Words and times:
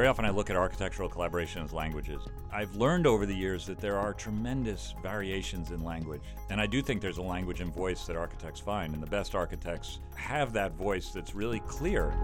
Very 0.00 0.08
often 0.08 0.24
I 0.24 0.30
look 0.30 0.48
at 0.48 0.56
architectural 0.56 1.10
collaboration 1.10 1.62
as 1.62 1.74
languages. 1.74 2.22
I've 2.50 2.74
learned 2.74 3.06
over 3.06 3.26
the 3.26 3.34
years 3.34 3.66
that 3.66 3.76
there 3.80 3.98
are 3.98 4.14
tremendous 4.14 4.94
variations 5.02 5.72
in 5.72 5.84
language. 5.84 6.22
And 6.48 6.58
I 6.58 6.64
do 6.64 6.80
think 6.80 7.02
there's 7.02 7.18
a 7.18 7.22
language 7.22 7.60
and 7.60 7.70
voice 7.70 8.06
that 8.06 8.16
architects 8.16 8.60
find, 8.60 8.94
and 8.94 9.02
the 9.02 9.06
best 9.06 9.34
architects 9.34 9.98
have 10.14 10.54
that 10.54 10.72
voice 10.72 11.10
that's 11.10 11.34
really 11.34 11.60
clear. 11.68 12.14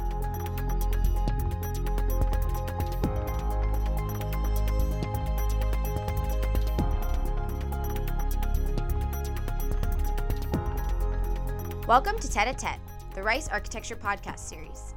Welcome 11.86 12.18
to 12.20 12.30
Tete 12.30 12.48
a 12.48 12.54
Tete, 12.54 12.80
the 13.14 13.22
Rice 13.22 13.48
Architecture 13.48 13.96
Podcast 13.96 14.38
Series. 14.38 14.95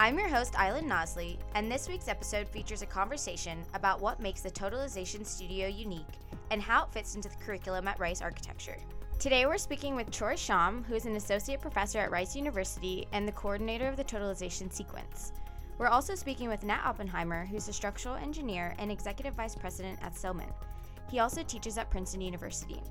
I'm 0.00 0.18
your 0.18 0.28
host, 0.28 0.58
Island 0.58 0.90
Nosley, 0.90 1.36
and 1.54 1.70
this 1.70 1.86
week's 1.86 2.08
episode 2.08 2.48
features 2.48 2.80
a 2.80 2.86
conversation 2.86 3.62
about 3.74 4.00
what 4.00 4.18
makes 4.18 4.40
the 4.40 4.50
Totalization 4.50 5.26
Studio 5.26 5.68
unique 5.68 6.14
and 6.50 6.62
how 6.62 6.84
it 6.84 6.90
fits 6.90 7.16
into 7.16 7.28
the 7.28 7.34
curriculum 7.44 7.86
at 7.86 8.00
Rice 8.00 8.22
Architecture. 8.22 8.78
Today 9.18 9.44
we're 9.44 9.58
speaking 9.58 9.94
with 9.94 10.10
Troy 10.10 10.36
Schaum, 10.36 10.86
who 10.86 10.94
is 10.94 11.04
an 11.04 11.16
associate 11.16 11.60
professor 11.60 11.98
at 11.98 12.10
Rice 12.10 12.34
University 12.34 13.06
and 13.12 13.28
the 13.28 13.32
coordinator 13.32 13.88
of 13.88 13.98
the 13.98 14.04
Totalization 14.04 14.72
Sequence. 14.72 15.32
We're 15.76 15.88
also 15.88 16.14
speaking 16.14 16.48
with 16.48 16.64
Nat 16.64 16.80
Oppenheimer, 16.82 17.44
who's 17.44 17.68
a 17.68 17.72
structural 17.74 18.14
engineer 18.14 18.74
and 18.78 18.90
executive 18.90 19.34
vice 19.34 19.54
president 19.54 19.98
at 20.00 20.14
Silman. 20.14 20.50
He 21.10 21.18
also 21.18 21.42
teaches 21.42 21.76
at 21.76 21.90
Princeton 21.90 22.22
University. 22.22 22.82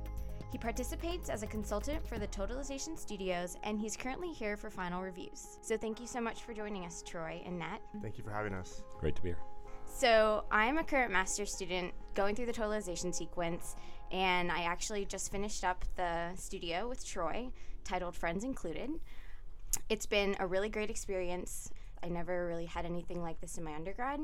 He 0.51 0.57
participates 0.57 1.29
as 1.29 1.43
a 1.43 1.47
consultant 1.47 2.05
for 2.07 2.17
the 2.17 2.27
Totalization 2.27 2.97
Studios, 2.97 3.57
and 3.63 3.79
he's 3.79 3.95
currently 3.95 4.33
here 4.33 4.57
for 4.57 4.69
final 4.71 5.03
reviews. 5.03 5.59
So 5.61 5.77
thank 5.77 5.99
you 5.99 6.07
so 6.07 6.19
much 6.19 6.41
for 6.41 6.53
joining 6.53 6.85
us, 6.85 7.03
Troy 7.05 7.41
and 7.45 7.59
Nat. 7.59 7.79
Thank 8.01 8.17
you 8.17 8.23
for 8.23 8.31
having 8.31 8.53
us. 8.53 8.81
Great 8.99 9.15
to 9.15 9.21
be 9.21 9.29
here. 9.29 9.37
So 9.85 10.45
I'm 10.51 10.77
a 10.77 10.83
current 10.83 11.11
master's 11.11 11.53
student 11.53 11.93
going 12.15 12.35
through 12.35 12.47
the 12.47 12.53
Totalization 12.53 13.13
sequence, 13.13 13.75
and 14.11 14.51
I 14.51 14.63
actually 14.63 15.05
just 15.05 15.31
finished 15.31 15.63
up 15.63 15.85
the 15.95 16.31
studio 16.35 16.89
with 16.89 17.05
Troy, 17.05 17.49
titled 17.83 18.15
Friends 18.15 18.43
Included. 18.43 18.89
It's 19.87 20.07
been 20.07 20.35
a 20.39 20.47
really 20.47 20.69
great 20.69 20.89
experience. 20.89 21.69
I 22.03 22.09
never 22.09 22.47
really 22.47 22.65
had 22.65 22.85
anything 22.85 23.21
like 23.21 23.39
this 23.39 23.57
in 23.57 23.63
my 23.63 23.75
undergrad. 23.75 24.19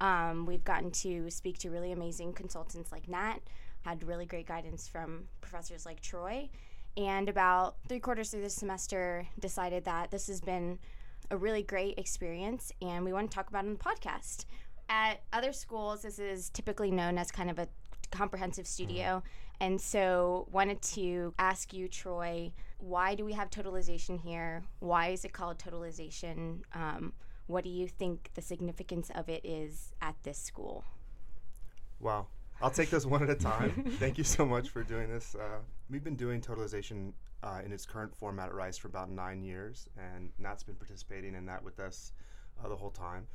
Um, 0.00 0.44
we've 0.44 0.64
gotten 0.64 0.90
to 0.90 1.30
speak 1.30 1.58
to 1.58 1.70
really 1.70 1.92
amazing 1.92 2.32
consultants 2.32 2.92
like 2.92 3.08
Nat, 3.08 3.38
had 3.84 4.02
really 4.02 4.26
great 4.26 4.46
guidance 4.46 4.88
from 4.88 5.24
professors 5.40 5.84
like 5.84 6.00
Troy. 6.00 6.48
And 6.96 7.28
about 7.28 7.76
three 7.88 8.00
quarters 8.00 8.30
through 8.30 8.42
the 8.42 8.50
semester, 8.50 9.26
decided 9.38 9.84
that 9.84 10.10
this 10.10 10.26
has 10.28 10.40
been 10.40 10.78
a 11.30 11.36
really 11.36 11.62
great 11.62 11.98
experience 11.98 12.72
and 12.80 13.04
we 13.04 13.12
want 13.12 13.30
to 13.30 13.34
talk 13.34 13.48
about 13.48 13.64
it 13.64 13.68
on 13.68 13.74
the 13.74 13.78
podcast. 13.78 14.44
At 14.88 15.22
other 15.32 15.52
schools, 15.52 16.02
this 16.02 16.18
is 16.18 16.50
typically 16.50 16.90
known 16.90 17.18
as 17.18 17.30
kind 17.30 17.50
of 17.50 17.58
a 17.58 17.68
comprehensive 18.10 18.66
studio. 18.66 19.22
And 19.60 19.80
so, 19.80 20.48
wanted 20.50 20.82
to 20.82 21.32
ask 21.38 21.72
you, 21.72 21.88
Troy, 21.88 22.52
why 22.78 23.14
do 23.14 23.24
we 23.24 23.32
have 23.32 23.50
totalization 23.50 24.20
here? 24.20 24.62
Why 24.80 25.08
is 25.08 25.24
it 25.24 25.32
called 25.32 25.58
totalization? 25.58 26.62
Um, 26.74 27.12
what 27.46 27.64
do 27.64 27.70
you 27.70 27.86
think 27.86 28.30
the 28.34 28.42
significance 28.42 29.10
of 29.14 29.28
it 29.28 29.44
is 29.44 29.92
at 30.02 30.16
this 30.22 30.38
school? 30.38 30.84
Wow. 32.00 32.26
I'll 32.62 32.70
take 32.70 32.90
this 32.90 33.04
one 33.04 33.22
at 33.22 33.30
a 33.30 33.34
time. 33.34 33.92
Thank 33.98 34.16
you 34.16 34.24
so 34.24 34.46
much 34.46 34.70
for 34.70 34.82
doing 34.82 35.08
this. 35.10 35.34
Uh, 35.34 35.58
we've 35.90 36.04
been 36.04 36.16
doing 36.16 36.40
totalization 36.40 37.12
uh, 37.42 37.60
in 37.64 37.72
its 37.72 37.84
current 37.84 38.14
format 38.14 38.48
at 38.48 38.54
Rice 38.54 38.78
for 38.78 38.88
about 38.88 39.10
nine 39.10 39.42
years, 39.42 39.88
and 39.98 40.30
Nat's 40.38 40.62
been 40.62 40.76
participating 40.76 41.34
in 41.34 41.44
that 41.46 41.62
with 41.62 41.80
us 41.80 42.12
uh, 42.62 42.68
the 42.68 42.76
whole 42.76 42.90
time. 42.90 43.26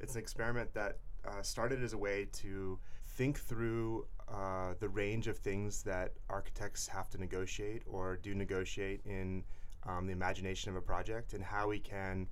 It's 0.00 0.14
an 0.14 0.20
experiment 0.20 0.72
that 0.74 0.98
uh, 1.24 1.42
started 1.42 1.82
as 1.82 1.92
a 1.92 1.98
way 1.98 2.26
to 2.32 2.78
think 3.06 3.38
through 3.38 4.06
uh, 4.28 4.74
the 4.80 4.88
range 4.88 5.28
of 5.28 5.36
things 5.36 5.82
that 5.82 6.14
architects 6.28 6.88
have 6.88 7.08
to 7.10 7.18
negotiate 7.18 7.82
or 7.86 8.16
do 8.16 8.34
negotiate 8.34 9.00
in 9.04 9.44
um, 9.86 10.06
the 10.06 10.12
imagination 10.12 10.70
of 10.70 10.76
a 10.76 10.80
project, 10.80 11.34
and 11.34 11.44
how 11.44 11.68
we 11.68 11.78
can 11.78 12.26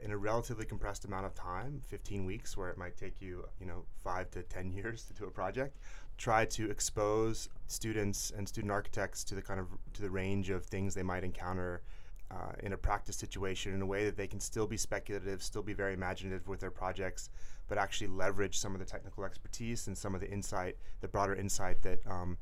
in 0.00 0.10
a 0.10 0.16
relatively 0.16 0.64
compressed 0.64 1.04
amount 1.04 1.26
of 1.26 1.34
time 1.34 1.80
15 1.86 2.24
weeks 2.24 2.56
where 2.56 2.68
it 2.68 2.78
might 2.78 2.96
take 2.96 3.20
you 3.20 3.44
you 3.60 3.66
know 3.66 3.84
five 4.02 4.30
to 4.30 4.42
ten 4.42 4.70
years 4.76 5.04
to 5.04 5.12
do 5.14 5.24
a 5.24 5.30
project 5.30 5.78
try 6.18 6.44
to 6.44 6.70
expose 6.70 7.48
students 7.66 8.32
and 8.36 8.48
student 8.48 8.70
architects 8.70 9.24
to 9.24 9.34
the 9.34 9.42
kind 9.42 9.60
of 9.60 9.66
to 9.92 10.02
the 10.02 10.10
range 10.10 10.50
of 10.50 10.64
things 10.64 10.94
they 10.94 11.02
might 11.02 11.24
encounter 11.24 11.82
uh, 12.30 12.52
in 12.60 12.72
a 12.72 12.76
practice 12.76 13.16
situation 13.16 13.72
in 13.72 13.82
a 13.82 13.86
way 13.86 14.04
that 14.04 14.16
they 14.16 14.26
can 14.26 14.40
still 14.40 14.66
be 14.66 14.76
speculative 14.76 15.42
still 15.42 15.62
be 15.62 15.72
very 15.72 15.94
imaginative 15.94 16.46
with 16.48 16.60
their 16.60 16.70
projects 16.70 17.30
but 17.68 17.78
actually 17.78 18.08
leverage 18.08 18.58
some 18.58 18.74
of 18.74 18.80
the 18.80 18.86
technical 18.86 19.24
expertise 19.24 19.86
and 19.86 19.96
some 19.96 20.14
of 20.14 20.20
the 20.20 20.30
insight 20.30 20.76
the 21.00 21.08
broader 21.08 21.34
insight 21.34 21.80
that 21.82 22.00
um, 22.06 22.36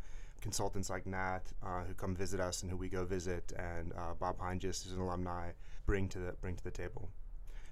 consultants 0.45 0.91
like 0.91 1.07
Nat, 1.07 1.41
uh, 1.63 1.85
who 1.85 1.95
come 1.95 2.15
visit 2.15 2.39
us 2.39 2.61
and 2.61 2.71
who 2.71 2.77
we 2.77 2.91
go 2.91 3.07
visit, 3.07 3.51
and 3.59 3.95
uh, 3.95 4.13
Bob 4.21 4.39
Heintges, 4.39 4.85
who's 4.85 4.93
an 4.93 5.01
alumni, 5.01 5.53
bring 5.87 6.07
to 6.11 6.19
the 6.19 6.33
bring 6.43 6.55
to 6.55 6.63
the 6.63 6.71
table. 6.71 7.09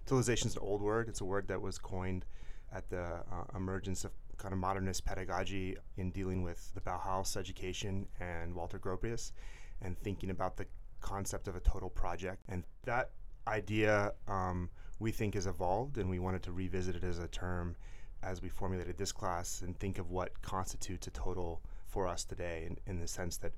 Totalization 0.06 0.46
is 0.46 0.56
an 0.56 0.62
old 0.62 0.82
word. 0.82 1.08
It's 1.08 1.20
a 1.20 1.24
word 1.24 1.48
that 1.48 1.60
was 1.60 1.78
coined 1.78 2.24
at 2.72 2.88
the 2.88 3.02
uh, 3.02 3.56
emergence 3.56 4.04
of 4.04 4.12
kind 4.36 4.52
of 4.52 4.58
modernist 4.58 5.04
pedagogy 5.04 5.76
in 5.96 6.10
dealing 6.10 6.42
with 6.42 6.72
the 6.74 6.80
Bauhaus 6.80 7.36
education 7.36 8.06
and 8.20 8.54
Walter 8.54 8.78
Gropius 8.78 9.32
and 9.80 9.98
thinking 9.98 10.30
about 10.30 10.56
the 10.56 10.66
concept 11.00 11.48
of 11.48 11.56
a 11.56 11.60
total 11.60 11.90
project. 11.90 12.42
And 12.48 12.64
that 12.84 13.10
idea 13.46 14.12
um, 14.26 14.70
we 14.98 15.12
think 15.12 15.34
has 15.34 15.46
evolved, 15.46 15.98
and 15.98 16.08
we 16.08 16.18
wanted 16.18 16.42
to 16.44 16.52
revisit 16.52 16.96
it 16.96 17.04
as 17.04 17.18
a 17.18 17.28
term 17.28 17.76
as 18.22 18.40
we 18.40 18.48
formulated 18.48 18.96
this 18.96 19.12
class 19.12 19.62
and 19.62 19.76
think 19.78 19.98
of 19.98 20.10
what 20.10 20.40
constitutes 20.42 21.06
a 21.08 21.10
total 21.10 21.60
for 21.86 22.06
us 22.06 22.24
today 22.24 22.64
in, 22.66 22.76
in 22.86 23.00
the 23.00 23.08
sense 23.08 23.36
that 23.36 23.52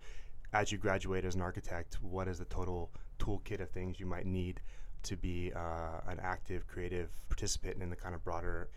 as 0.53 0.73
you 0.73 0.79
graduate 0.79 1.25
as 1.25 1.35
an 1.35 1.43
architect, 1.43 1.99
what 2.01 2.29
is 2.29 2.39
the 2.39 2.45
total 2.47 2.91
toolkit 3.19 3.61
of 3.61 3.71
things 3.71 4.01
you 4.01 4.07
might 4.07 4.27
need 4.27 4.61
to 5.05 5.17
be 5.17 5.53
uh, 5.55 6.01
an 6.09 6.19
active, 6.23 6.67
creative 6.67 7.11
participant 7.29 7.83
in 7.83 7.91
the 7.91 7.97
kind 7.97 8.15
of 8.15 8.25
broader 8.25 8.69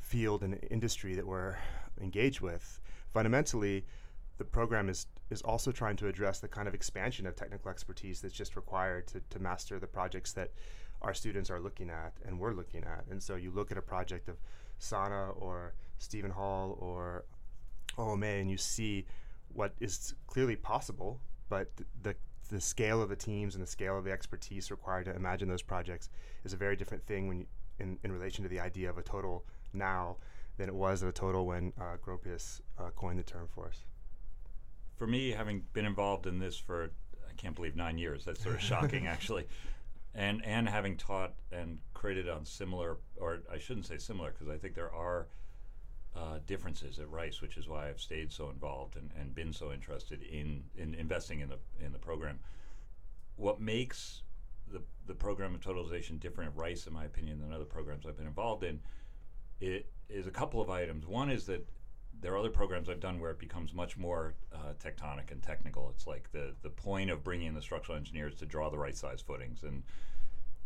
field 0.00 0.42
and 0.42 0.58
industry 0.70 1.14
that 1.14 1.26
we're 1.26 1.56
engaged 2.00 2.40
with. 2.40 2.80
Fundamentally, 3.12 3.84
the 4.38 4.44
program 4.44 4.88
is 4.88 5.06
is 5.30 5.42
also 5.42 5.70
trying 5.70 5.96
to 5.96 6.08
address 6.08 6.40
the 6.40 6.48
kind 6.48 6.66
of 6.66 6.74
expansion 6.74 7.26
of 7.26 7.36
technical 7.36 7.70
expertise 7.70 8.20
that's 8.20 8.32
just 8.32 8.56
required 8.56 9.06
to, 9.06 9.20
to 9.28 9.38
master 9.38 9.78
the 9.78 9.86
projects 9.86 10.32
that 10.32 10.50
our 11.02 11.12
students 11.12 11.50
are 11.50 11.60
looking 11.60 11.90
at 11.90 12.14
and 12.24 12.38
we're 12.38 12.54
looking 12.54 12.82
at. 12.84 13.04
And 13.10 13.22
so 13.22 13.36
you 13.36 13.50
look 13.50 13.70
at 13.70 13.76
a 13.76 13.82
project 13.82 14.28
of 14.28 14.36
SANAA 14.80 15.34
or 15.40 15.74
Steven 15.98 16.30
Holl 16.30 16.78
or 16.80 17.24
OMA 17.98 18.26
and 18.26 18.50
you 18.50 18.56
see 18.56 19.04
what 19.52 19.74
is 19.80 20.14
clearly 20.26 20.56
possible, 20.56 21.20
but 21.48 21.76
th- 21.76 21.88
the 22.02 22.14
the 22.48 22.60
scale 22.60 23.02
of 23.02 23.08
the 23.08 23.16
teams 23.16 23.54
and 23.54 23.62
the 23.62 23.68
scale 23.68 23.98
of 23.98 24.04
the 24.04 24.12
expertise 24.12 24.70
required 24.70 25.04
to 25.04 25.14
imagine 25.14 25.48
those 25.48 25.62
projects 25.62 26.08
is 26.44 26.52
a 26.52 26.56
very 26.56 26.76
different 26.76 27.06
thing 27.06 27.28
when 27.28 27.40
you, 27.40 27.46
in, 27.78 27.98
in 28.02 28.12
relation 28.12 28.42
to 28.42 28.48
the 28.48 28.60
idea 28.60 28.90
of 28.90 28.98
a 28.98 29.02
total 29.02 29.44
now 29.72 30.16
than 30.56 30.68
it 30.68 30.74
was 30.74 31.02
at 31.02 31.08
a 31.08 31.12
total 31.12 31.46
when 31.46 31.72
uh, 31.80 31.96
Gropius 32.04 32.60
uh, 32.78 32.90
coined 32.96 33.18
the 33.18 33.22
term 33.22 33.48
for 33.54 33.66
us. 33.68 33.84
For 34.96 35.06
me, 35.06 35.30
having 35.30 35.62
been 35.72 35.86
involved 35.86 36.26
in 36.26 36.38
this 36.38 36.58
for, 36.58 36.90
I 37.28 37.32
can't 37.36 37.54
believe 37.54 37.76
nine 37.76 37.98
years, 37.98 38.24
that's 38.24 38.42
sort 38.42 38.56
of 38.56 38.60
shocking 38.60 39.06
actually. 39.14 39.46
And, 40.14 40.44
and 40.44 40.68
having 40.68 40.96
taught 40.96 41.34
and 41.52 41.78
created 41.94 42.28
on 42.28 42.44
similar, 42.44 42.96
or 43.16 43.38
I 43.52 43.58
shouldn't 43.58 43.86
say 43.86 43.98
similar, 43.98 44.32
because 44.32 44.48
I 44.48 44.58
think 44.58 44.74
there 44.74 44.92
are 44.92 45.28
uh, 46.18 46.38
differences 46.46 46.98
at 46.98 47.08
Rice, 47.10 47.40
which 47.40 47.56
is 47.56 47.68
why 47.68 47.88
I've 47.88 48.00
stayed 48.00 48.32
so 48.32 48.50
involved 48.50 48.96
and, 48.96 49.10
and 49.18 49.34
been 49.34 49.52
so 49.52 49.72
interested 49.72 50.22
in, 50.22 50.64
in 50.76 50.94
investing 50.94 51.40
in 51.40 51.48
the 51.48 51.58
in 51.84 51.92
the 51.92 51.98
program. 51.98 52.40
What 53.36 53.60
makes 53.60 54.22
the 54.72 54.82
the 55.06 55.14
program 55.14 55.54
of 55.54 55.60
totalization 55.60 56.18
different 56.18 56.50
at 56.50 56.56
Rice, 56.56 56.86
in 56.86 56.92
my 56.92 57.04
opinion, 57.04 57.40
than 57.40 57.52
other 57.52 57.64
programs 57.64 58.04
I've 58.04 58.16
been 58.16 58.26
involved 58.26 58.64
in, 58.64 58.80
it 59.60 59.86
is 60.08 60.26
a 60.26 60.30
couple 60.30 60.60
of 60.60 60.70
items. 60.70 61.06
One 61.06 61.30
is 61.30 61.46
that 61.46 61.66
there 62.20 62.32
are 62.32 62.38
other 62.38 62.50
programs 62.50 62.88
I've 62.88 63.00
done 63.00 63.20
where 63.20 63.30
it 63.30 63.38
becomes 63.38 63.72
much 63.72 63.96
more 63.96 64.34
uh, 64.52 64.72
tectonic 64.82 65.30
and 65.30 65.40
technical. 65.40 65.88
It's 65.94 66.06
like 66.06 66.32
the 66.32 66.54
the 66.62 66.70
point 66.70 67.10
of 67.10 67.22
bringing 67.22 67.48
in 67.48 67.54
the 67.54 67.62
structural 67.62 67.96
engineers 67.96 68.34
to 68.36 68.46
draw 68.46 68.70
the 68.70 68.78
right 68.78 68.96
size 68.96 69.20
footings, 69.20 69.62
and 69.62 69.84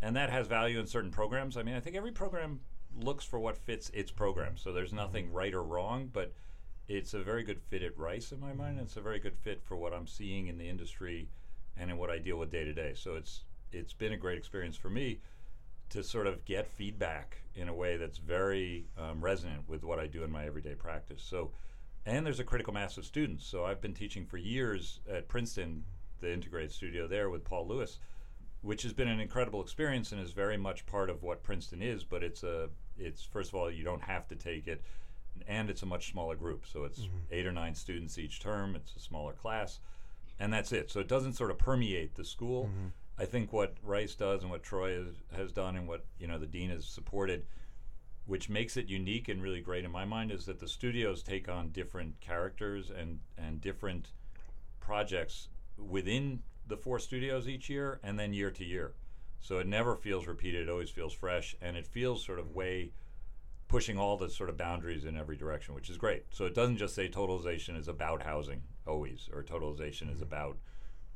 and 0.01 0.17
that 0.17 0.31
has 0.31 0.47
value 0.47 0.81
in 0.81 0.87
certain 0.87 1.11
programs. 1.11 1.59
I 1.59 1.63
mean, 1.63 1.75
I 1.75 1.81
think 1.81 1.95
every 1.95 2.13
program 2.13 2.61
looks 3.01 3.25
for 3.25 3.39
what 3.39 3.57
fits 3.57 3.91
its 3.91 4.11
program. 4.11 4.57
So 4.57 4.73
there's 4.73 4.93
nothing 4.93 5.33
right 5.33 5.55
or 5.55 5.63
wrong, 5.63 6.11
but 6.13 6.33
it's 6.89 7.15
a 7.15 7.23
very 7.23 7.43
good 7.43 7.61
fit 7.61 7.83
at 7.83 7.97
Rice 7.97 8.33
in 8.33 8.41
my 8.41 8.53
mind. 8.53 8.79
It's 8.81 8.97
a 8.97 9.01
very 9.01 9.19
good 9.19 9.37
fit 9.37 9.63
for 9.63 9.77
what 9.77 9.93
I'm 9.93 10.07
seeing 10.07 10.49
in 10.49 10.59
the 10.59 10.69
industry 10.69 11.29
and 11.77 11.91
in 11.91 11.97
what 11.97 12.11
I 12.11 12.19
deal 12.19 12.37
with 12.37 12.51
day 12.51 12.65
to 12.65 12.73
day. 12.73 12.93
So 12.95 13.15
it's 13.15 13.45
it's 13.73 13.95
been 13.95 14.13
a 14.13 14.19
great 14.19 14.37
experience 14.37 14.77
for 14.77 14.91
me 14.91 15.21
to 15.89 16.03
sort 16.03 16.27
of 16.27 16.45
get 16.45 16.67
feedback 16.67 17.39
in 17.55 17.69
a 17.69 17.75
way 17.75 17.97
that's 17.97 18.19
very 18.19 18.87
um, 18.99 19.23
resonant 19.23 19.67
with 19.67 19.83
what 19.83 19.99
I 19.99 20.07
do 20.07 20.25
in 20.25 20.31
my 20.31 20.45
everyday 20.45 20.75
practice. 20.75 21.23
So, 21.23 21.53
and 22.05 22.27
there's 22.27 22.41
a 22.41 22.45
critical 22.45 22.75
mass 22.75 22.99
of 22.99 23.07
students. 23.07 23.47
So 23.47 23.65
I've 23.65 23.81
been 23.81 23.95
teaching 23.95 24.27
for 24.27 24.37
years 24.37 25.01
at 25.11 25.29
Princeton, 25.29 25.85
the 26.21 26.33
integrated 26.33 26.73
studio 26.73 27.07
there 27.07 27.31
with 27.31 27.45
Paul 27.45 27.67
Lewis 27.67 27.99
which 28.63 28.83
has 28.85 28.93
been 28.93 29.09
an 29.09 29.21
incredible 29.21 29.61
experience 29.61 30.13
and 30.13 30.21
is 30.21 30.31
very 30.31 30.57
much 30.57 30.87
part 30.87 31.11
of 31.11 31.23
what 31.23 31.43
Princeton 31.43 31.83
is. 31.83 32.05
But 32.05 32.23
it's 32.23 32.43
a 32.45 32.71
it's 32.99 33.23
first 33.23 33.51
of 33.51 33.55
all 33.55 33.71
you 33.71 33.85
don't 33.85 34.03
have 34.03 34.29
to 34.29 34.37
take 34.37 34.67
it, 34.67 34.83
and 35.47 35.71
it's 35.71 35.83
a 35.83 35.87
much 35.87 36.11
smaller 36.11 36.37
group. 36.37 36.65
So 36.67 36.85
it's 36.85 37.01
mm-hmm. 37.01 37.17
eight 37.31 37.47
or 37.47 37.53
nine 37.53 37.75
students 37.75 38.19
each 38.19 38.41
term. 38.41 38.77
It's 38.77 38.97
a 38.97 39.01
smaller 39.01 39.33
class, 39.33 39.81
and 40.39 40.53
that's 40.53 40.73
it. 40.73 40.91
So 40.91 41.01
it 41.01 41.09
doesn't 41.09 41.35
sort 41.35 41.51
of 41.51 41.59
permeate 41.59 42.15
the 42.15 42.25
school. 42.25 42.65
Mm-hmm. 42.65 42.89
I 43.19 43.25
think 43.25 43.53
what 43.53 43.77
Rice 43.83 44.15
does 44.15 44.43
and 44.43 44.51
what 44.51 44.63
Troy 44.63 44.97
has, 44.97 45.15
has 45.37 45.53
done 45.53 45.77
and 45.77 45.87
what 45.87 46.05
you 46.19 46.27
know 46.27 46.39
the 46.39 46.47
dean 46.47 46.71
has 46.71 46.85
supported, 46.85 47.45
which 48.27 48.49
makes 48.49 48.77
it 48.77 48.89
unique 48.89 49.29
and 49.29 49.43
really 49.43 49.61
great 49.61 49.85
in 49.85 49.91
my 49.91 50.05
mind, 50.05 50.33
is 50.33 50.47
that 50.47 50.61
the 50.61 50.69
studios 50.69 51.23
take 51.23 51.49
on 51.49 51.71
different 51.71 52.21
characters 52.21 52.91
and 52.91 53.21
and 53.37 53.61
different 53.61 54.13
projects 54.81 55.49
within 55.79 56.43
the 56.67 56.77
four 56.77 56.99
studios 56.99 57.49
each 57.49 57.69
year 57.69 58.01
and 58.03 58.19
then 58.19 58.33
year 58.33 58.51
to 58.51 58.65
year. 58.65 58.93
So 59.43 59.59
it 59.59 59.67
never 59.67 59.97
feels 59.97 60.27
repeated, 60.27 60.63
it 60.63 60.71
always 60.71 60.91
feels 60.91 61.13
fresh, 61.13 61.57
and 61.61 61.77
it 61.77 61.87
feels 61.87 62.25
sort 62.25 62.39
of 62.39 62.55
way 62.55 62.93
pushing 63.67 63.99
all 63.99 64.17
the 64.17 64.31
sort 64.31 64.49
of 64.49 64.57
boundaries 64.57 65.05
in 65.05 65.17
every 65.17 65.37
direction, 65.37 65.75
which 65.75 65.91
is 65.91 65.99
great. 65.99 66.25
So 66.31 66.45
it 66.45 66.55
doesn't 66.55 66.77
just 66.77 66.95
say 66.95 67.09
totalization 67.09 67.77
is 67.77 67.89
about 67.89 68.23
housing 68.23 68.63
always, 68.87 69.29
or 69.33 69.43
totalization 69.43 70.13
is 70.13 70.23
about, 70.23 70.59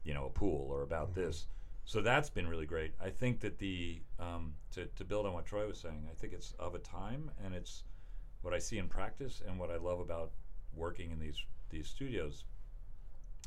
you 0.04 0.12
know, 0.12 0.26
a 0.26 0.30
pool 0.30 0.68
or 0.70 0.82
about 0.82 1.14
this. 1.14 1.46
So 1.84 2.02
that's 2.02 2.28
been 2.28 2.48
really 2.48 2.66
great. 2.66 2.94
I 3.00 3.10
think 3.10 3.38
that 3.40 3.58
the 3.58 4.00
um, 4.18 4.54
to, 4.72 4.86
to 4.86 5.04
build 5.04 5.24
on 5.24 5.34
what 5.34 5.46
Troy 5.46 5.68
was 5.68 5.78
saying, 5.78 6.08
I 6.10 6.14
think 6.14 6.32
it's 6.32 6.52
of 6.58 6.74
a 6.74 6.80
time, 6.80 7.30
and 7.44 7.54
it's 7.54 7.84
what 8.42 8.52
I 8.52 8.58
see 8.58 8.78
in 8.78 8.88
practice, 8.88 9.40
and 9.46 9.56
what 9.56 9.70
I 9.70 9.76
love 9.76 10.00
about 10.00 10.32
working 10.74 11.12
in 11.12 11.20
these 11.20 11.40
these 11.70 11.86
studios 11.86 12.44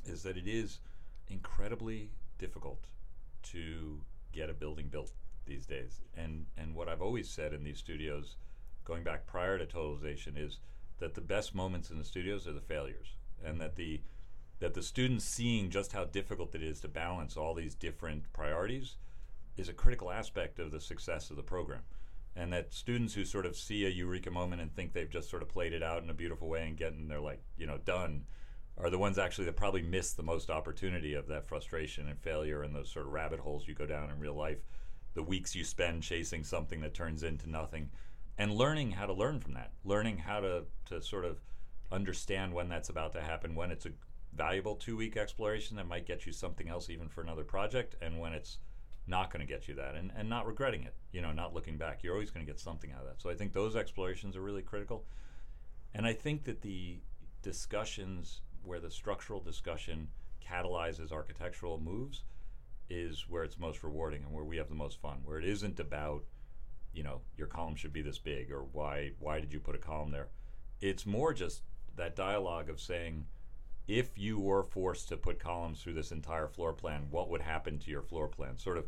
is 0.06 0.24
that 0.24 0.38
it 0.38 0.48
is 0.48 0.80
incredibly 1.28 2.12
difficult 2.38 2.86
to 3.44 4.00
get 4.32 4.50
a 4.50 4.54
building 4.54 4.88
built 4.88 5.12
these 5.46 5.66
days. 5.66 6.02
And 6.16 6.46
and 6.58 6.76
what 6.76 6.88
I've 6.88 7.02
always 7.02 7.30
said 7.30 7.54
in 7.54 7.64
these 7.64 7.80
studios, 7.80 8.38
going 8.86 9.04
back 9.04 9.26
prior 9.26 9.58
to 9.58 9.66
totalization, 9.66 10.38
is 10.38 10.60
that 11.00 11.16
the 11.16 11.22
best 11.22 11.56
moments 11.56 11.90
in 11.90 11.98
the 11.98 12.06
studios 12.06 12.48
are 12.48 12.54
the 12.54 12.62
failures, 12.62 13.16
and 13.44 13.60
that 13.60 13.76
the 13.76 14.02
that 14.60 14.74
the 14.74 14.84
students 14.84 15.26
seeing 15.26 15.70
just 15.70 15.94
how 15.94 16.04
difficult 16.04 16.54
it 16.54 16.62
is 16.62 16.82
to 16.82 16.88
balance 16.88 17.38
all 17.38 17.54
these 17.54 17.76
different 17.76 18.32
priorities 18.34 18.96
is 19.56 19.70
a 19.70 19.74
critical 19.74 20.12
aspect 20.12 20.60
of 20.60 20.72
the 20.72 20.80
success 20.82 21.30
of 21.30 21.38
the 21.38 21.44
program. 21.44 21.82
And 22.36 22.54
that 22.54 22.74
students 22.74 23.14
who 23.14 23.26
sort 23.26 23.46
of 23.46 23.56
see 23.56 23.86
a 23.86 23.90
eureka 23.90 24.32
moment 24.32 24.62
and 24.62 24.74
think 24.74 24.94
they've 24.94 25.10
just 25.10 25.30
sort 25.30 25.42
of 25.42 25.50
played 25.50 25.74
it 25.74 25.84
out 25.84 26.04
in 26.04 26.10
a 26.10 26.14
beautiful 26.14 26.48
way 26.48 26.68
and 26.68 26.78
getting 26.78 27.08
they're 27.08 27.20
like, 27.20 27.42
you 27.58 27.66
know, 27.66 27.78
done 27.78 28.26
are 28.80 28.90
the 28.90 28.98
ones 28.98 29.18
actually 29.18 29.46
that 29.46 29.58
probably 29.58 29.82
miss 29.82 30.14
the 30.14 30.24
most 30.24 30.50
opportunity 30.50 31.14
of 31.14 31.28
that 31.28 31.48
frustration 31.48 32.08
and 32.08 32.20
failure 32.20 32.64
and 32.64 32.74
those 32.74 32.90
sort 32.90 33.06
of 33.06 33.12
rabbit 33.12 33.40
holes 33.40 33.68
you 33.68 33.74
go 33.74 33.86
down 33.86 34.10
in 34.10 34.20
real 34.20 34.36
life, 34.36 34.60
the 35.14 35.24
weeks 35.24 35.56
you 35.56 35.64
spend 35.64 36.02
chasing 36.02 36.44
something 36.44 36.80
that 36.82 36.94
turns 36.94 37.24
into 37.24 37.50
nothing, 37.50 37.90
and 38.38 38.54
learning 38.54 38.92
how 38.92 39.06
to 39.06 39.14
learn 39.14 39.40
from 39.40 39.54
that, 39.54 39.72
learning 39.84 40.18
how 40.18 40.40
to, 40.40 40.64
to 40.86 41.02
sort 41.02 41.26
of 41.26 41.42
understand 41.92 42.54
when 42.54 42.70
that's 42.70 42.90
about 42.90 43.12
to 43.12 43.22
happen, 43.22 43.54
when 43.56 43.72
it's 43.72 43.86
a 43.86 43.92
valuable 44.34 44.76
two 44.76 44.96
week 44.96 45.18
exploration 45.18 45.76
that 45.76 45.88
might 45.88 46.06
get 46.06 46.26
you 46.26 46.32
something 46.32 46.70
else 46.70 46.90
even 46.90 47.10
for 47.10 47.22
another 47.22 47.44
project, 47.44 47.96
and 48.02 48.18
when 48.20 48.32
it's 48.32 48.60
not 49.08 49.34
going 49.34 49.46
to 49.46 49.52
get 49.52 49.68
you 49.68 49.74
that, 49.74 49.96
and, 49.96 50.12
and 50.16 50.30
not 50.30 50.46
regretting 50.46 50.84
it, 50.84 50.94
you 51.12 51.22
know, 51.22 51.32
not 51.32 51.54
looking 51.54 51.78
back. 51.78 52.04
You're 52.04 52.14
always 52.14 52.30
going 52.30 52.46
to 52.46 52.52
get 52.52 52.60
something 52.60 52.92
out 52.92 53.02
of 53.02 53.08
that. 53.08 53.22
So 53.22 53.30
I 53.30 53.34
think 53.34 53.52
those 53.52 53.76
explorations 53.76 54.38
are 54.38 54.42
really 54.42 54.62
critical. 54.62 55.04
And 55.94 56.06
I 56.06 56.14
think 56.14 56.44
that 56.44 56.62
the 56.62 57.00
discussions 57.42 58.42
where 58.64 58.80
the 58.80 58.92
structural 58.92 59.40
discussion 59.40 60.10
catalyzes 60.46 61.12
architectural 61.12 61.80
moves 61.80 62.24
is 62.90 63.26
where 63.30 63.44
it's 63.44 63.60
most 63.60 63.84
rewarding 63.84 64.24
and 64.24 64.34
where 64.34 64.44
we 64.44 64.58
have 64.58 64.70
the 64.70 64.76
most 64.76 65.00
fun. 65.00 65.20
Where 65.24 65.38
it 65.38 65.46
isn't 65.46 65.80
about, 65.80 66.24
you 66.94 67.04
know, 67.04 67.22
your 67.38 67.48
column 67.48 67.76
should 67.76 67.94
be 67.94 68.02
this 68.02 68.18
big 68.18 68.52
or 68.52 68.64
why 68.64 69.12
why 69.20 69.40
did 69.40 69.54
you 69.54 69.60
put 69.60 69.76
a 69.76 69.80
column 69.80 70.12
there? 70.12 70.30
It's 70.82 71.06
more 71.06 71.34
just 71.34 71.62
that 71.96 72.16
dialogue 72.16 72.70
of 72.70 72.80
saying, 72.80 73.26
if 73.88 74.18
you 74.18 74.40
were 74.40 74.64
forced 74.64 75.10
to 75.10 75.18
put 75.18 75.40
columns 75.40 75.82
through 75.82 75.94
this 75.94 76.12
entire 76.12 76.48
floor 76.48 76.74
plan, 76.74 77.08
what 77.10 77.30
would 77.30 77.42
happen 77.42 77.80
to 77.80 77.92
your 77.92 78.02
floor 78.02 78.28
plan? 78.28 78.58
Sort 78.58 78.78
of 78.78 78.86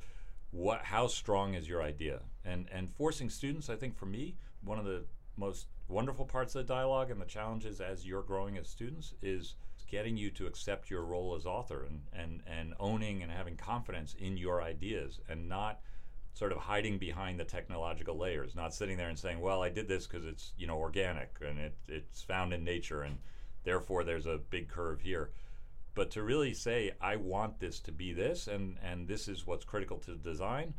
what 0.51 0.81
how 0.83 1.07
strong 1.07 1.53
is 1.53 1.67
your 1.67 1.81
idea? 1.81 2.21
And 2.43 2.67
and 2.71 2.89
forcing 2.89 3.29
students, 3.29 3.69
I 3.69 3.75
think 3.75 3.95
for 3.95 4.05
me, 4.05 4.35
one 4.63 4.79
of 4.79 4.85
the 4.85 5.05
most 5.37 5.67
wonderful 5.91 6.25
parts 6.25 6.55
of 6.55 6.65
the 6.65 6.73
dialogue 6.73 7.11
and 7.11 7.21
the 7.21 7.25
challenges 7.25 7.81
as 7.81 8.05
you're 8.05 8.23
growing 8.23 8.57
as 8.57 8.67
students 8.67 9.13
is 9.21 9.55
getting 9.89 10.15
you 10.15 10.31
to 10.31 10.47
accept 10.47 10.89
your 10.89 11.03
role 11.03 11.35
as 11.35 11.45
author 11.45 11.83
and, 11.83 12.01
and, 12.13 12.41
and 12.47 12.73
owning 12.79 13.21
and 13.21 13.31
having 13.31 13.57
confidence 13.57 14.15
in 14.19 14.37
your 14.37 14.61
ideas 14.61 15.19
and 15.29 15.49
not 15.49 15.81
sort 16.33 16.53
of 16.53 16.57
hiding 16.57 16.97
behind 16.97 17.37
the 17.37 17.43
technological 17.43 18.17
layers, 18.17 18.55
not 18.55 18.73
sitting 18.73 18.95
there 18.95 19.09
and 19.09 19.19
saying, 19.19 19.41
well, 19.41 19.61
I 19.61 19.69
did 19.69 19.89
this 19.89 20.07
because 20.07 20.25
it's, 20.25 20.53
you 20.57 20.65
know, 20.65 20.77
organic 20.77 21.35
and 21.45 21.59
it, 21.59 21.75
it's 21.89 22.21
found 22.21 22.53
in 22.53 22.63
nature 22.63 23.01
and 23.01 23.17
therefore 23.65 24.05
there's 24.05 24.27
a 24.27 24.39
big 24.49 24.69
curve 24.69 25.01
here. 25.01 25.31
But 25.93 26.11
to 26.11 26.23
really 26.23 26.53
say, 26.53 26.91
I 27.01 27.17
want 27.17 27.59
this 27.59 27.81
to 27.81 27.91
be 27.91 28.13
this 28.13 28.47
and, 28.47 28.77
and 28.81 29.09
this 29.09 29.27
is 29.27 29.45
what's 29.45 29.65
critical 29.65 29.97
to 29.99 30.15
design. 30.15 30.73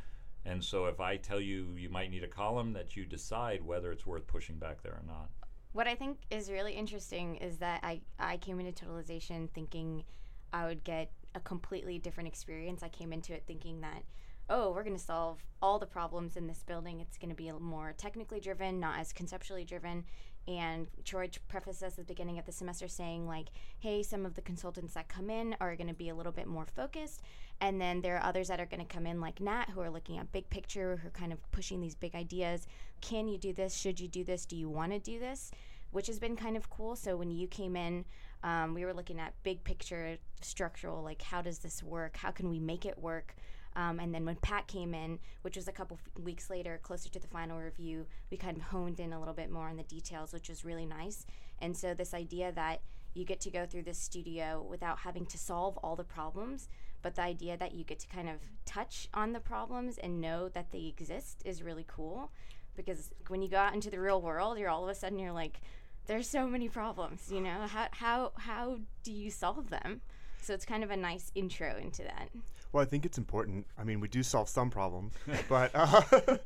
And 0.45 0.63
so 0.63 0.85
if 0.85 0.99
I 0.99 1.17
tell 1.17 1.39
you 1.39 1.67
you 1.77 1.89
might 1.89 2.11
need 2.11 2.23
a 2.23 2.27
column, 2.27 2.73
that 2.73 2.95
you 2.95 3.05
decide 3.05 3.61
whether 3.61 3.91
it's 3.91 4.05
worth 4.05 4.27
pushing 4.27 4.57
back 4.57 4.83
there 4.83 4.93
or 4.93 5.03
not. 5.07 5.29
What 5.71 5.87
I 5.87 5.95
think 5.95 6.19
is 6.29 6.51
really 6.51 6.73
interesting 6.73 7.37
is 7.37 7.57
that 7.57 7.79
I, 7.83 8.01
I 8.19 8.37
came 8.37 8.59
into 8.59 8.85
totalization 8.85 9.49
thinking 9.49 10.03
I 10.51 10.67
would 10.67 10.83
get 10.83 11.11
a 11.33 11.39
completely 11.39 11.97
different 11.97 12.27
experience. 12.27 12.83
I 12.83 12.89
came 12.89 13.11
into 13.11 13.33
it 13.33 13.43
thinking 13.47 13.81
that, 13.81 14.03
oh, 14.49 14.71
we're 14.71 14.83
going 14.83 14.95
to 14.95 15.01
solve 15.03 15.43
all 15.61 15.79
the 15.79 15.87
problems 15.87 16.37
in 16.37 16.45
this 16.45 16.61
building. 16.61 16.99
It's 16.99 17.17
going 17.17 17.29
to 17.29 17.35
be 17.35 17.51
more 17.51 17.93
technically 17.97 18.39
driven, 18.39 18.79
not 18.79 18.99
as 18.99 19.13
conceptually 19.13 19.65
driven. 19.65 20.03
And 20.47 20.87
George 21.03 21.39
prefaced 21.47 21.83
us 21.83 21.93
at 21.93 22.07
the 22.07 22.13
beginning 22.13 22.37
of 22.37 22.45
the 22.45 22.51
semester 22.51 22.87
saying, 22.87 23.27
like, 23.27 23.47
hey, 23.79 24.03
some 24.03 24.25
of 24.25 24.35
the 24.35 24.41
consultants 24.41 24.93
that 24.95 25.07
come 25.07 25.29
in 25.29 25.55
are 25.61 25.75
going 25.75 25.87
to 25.87 25.93
be 25.93 26.09
a 26.09 26.15
little 26.15 26.33
bit 26.33 26.47
more 26.47 26.65
focused. 26.65 27.21
And 27.61 27.79
then 27.79 28.01
there 28.01 28.17
are 28.17 28.23
others 28.23 28.49
that 28.49 28.59
are 28.59 28.65
going 28.65 28.85
to 28.85 28.93
come 28.93 29.05
in, 29.05 29.21
like 29.21 29.39
Nat, 29.39 29.69
who 29.69 29.79
are 29.79 29.89
looking 29.89 30.17
at 30.17 30.31
big 30.33 30.49
picture, 30.49 30.97
who 30.97 31.07
are 31.07 31.11
kind 31.11 31.31
of 31.31 31.51
pushing 31.51 31.79
these 31.79 31.95
big 31.95 32.13
ideas. 32.13 32.67
Can 32.99 33.27
you 33.27 33.37
do 33.37 33.53
this? 33.53 33.73
Should 33.73 33.99
you 33.99 34.07
do 34.09 34.23
this? 34.25 34.45
Do 34.45 34.57
you 34.57 34.69
want 34.69 34.91
to 34.91 34.99
do 34.99 35.17
this? 35.17 35.51
Which 35.91 36.07
has 36.07 36.19
been 36.19 36.35
kind 36.35 36.57
of 36.57 36.69
cool. 36.69 36.95
So 36.95 37.15
when 37.15 37.31
you 37.31 37.47
came 37.47 37.75
in, 37.77 38.03
um, 38.43 38.73
we 38.73 38.83
were 38.83 38.93
looking 38.93 39.19
at 39.19 39.33
big 39.43 39.63
picture, 39.63 40.17
structural, 40.41 41.01
like, 41.03 41.21
how 41.21 41.41
does 41.41 41.59
this 41.59 41.81
work? 41.81 42.17
How 42.17 42.31
can 42.31 42.49
we 42.49 42.59
make 42.59 42.85
it 42.85 42.97
work? 42.99 43.35
Um, 43.75 43.99
and 43.99 44.13
then 44.13 44.25
when 44.25 44.35
Pat 44.37 44.67
came 44.67 44.93
in, 44.93 45.19
which 45.41 45.55
was 45.55 45.67
a 45.67 45.71
couple 45.71 45.99
f- 45.99 46.23
weeks 46.23 46.49
later, 46.49 46.79
closer 46.83 47.09
to 47.09 47.19
the 47.19 47.27
final 47.27 47.59
review, 47.59 48.05
we 48.29 48.37
kind 48.37 48.57
of 48.57 48.63
honed 48.63 48.99
in 48.99 49.13
a 49.13 49.19
little 49.19 49.33
bit 49.33 49.51
more 49.51 49.67
on 49.67 49.77
the 49.77 49.83
details, 49.83 50.33
which 50.33 50.49
was 50.49 50.63
really 50.65 50.85
nice. 50.85 51.25
And 51.59 51.75
so, 51.75 51.93
this 51.93 52.13
idea 52.13 52.51
that 52.51 52.81
you 53.13 53.25
get 53.25 53.39
to 53.41 53.51
go 53.51 53.65
through 53.65 53.83
this 53.83 53.97
studio 53.97 54.65
without 54.67 54.99
having 54.99 55.25
to 55.27 55.37
solve 55.37 55.77
all 55.77 55.95
the 55.95 56.03
problems, 56.03 56.67
but 57.01 57.15
the 57.15 57.21
idea 57.21 57.57
that 57.57 57.73
you 57.73 57.83
get 57.83 57.99
to 57.99 58.07
kind 58.07 58.29
of 58.29 58.37
touch 58.65 59.07
on 59.13 59.33
the 59.33 59.39
problems 59.39 59.97
and 59.97 60.21
know 60.21 60.49
that 60.49 60.71
they 60.71 60.85
exist 60.85 61.41
is 61.45 61.61
really 61.61 61.85
cool. 61.87 62.31
Because 62.75 63.11
when 63.27 63.41
you 63.41 63.49
go 63.49 63.57
out 63.57 63.75
into 63.75 63.91
the 63.91 63.99
real 63.99 64.21
world, 64.21 64.57
you're 64.57 64.69
all 64.69 64.83
of 64.83 64.89
a 64.89 64.95
sudden 64.95 65.19
you're 65.19 65.31
like, 65.31 65.61
there's 66.05 66.27
so 66.27 66.47
many 66.47 66.67
problems, 66.69 67.31
you 67.31 67.39
know? 67.39 67.67
How, 67.67 67.87
how, 67.91 68.31
how 68.37 68.79
do 69.03 69.11
you 69.11 69.29
solve 69.29 69.69
them? 69.69 70.01
So 70.43 70.53
it's 70.53 70.65
kind 70.65 70.83
of 70.83 70.91
a 70.91 70.97
nice 70.97 71.31
intro 71.35 71.77
into 71.77 72.03
that. 72.03 72.29
Well, 72.73 72.83
I 72.83 72.85
think 72.85 73.05
it's 73.05 73.17
important. 73.17 73.65
I 73.77 73.85
mean, 73.85 74.01
we 74.01 74.09
do 74.09 74.21
solve 74.23 74.49
some 74.49 74.69
problems, 74.69 75.13
but 75.49 75.71
uh, 75.73 76.01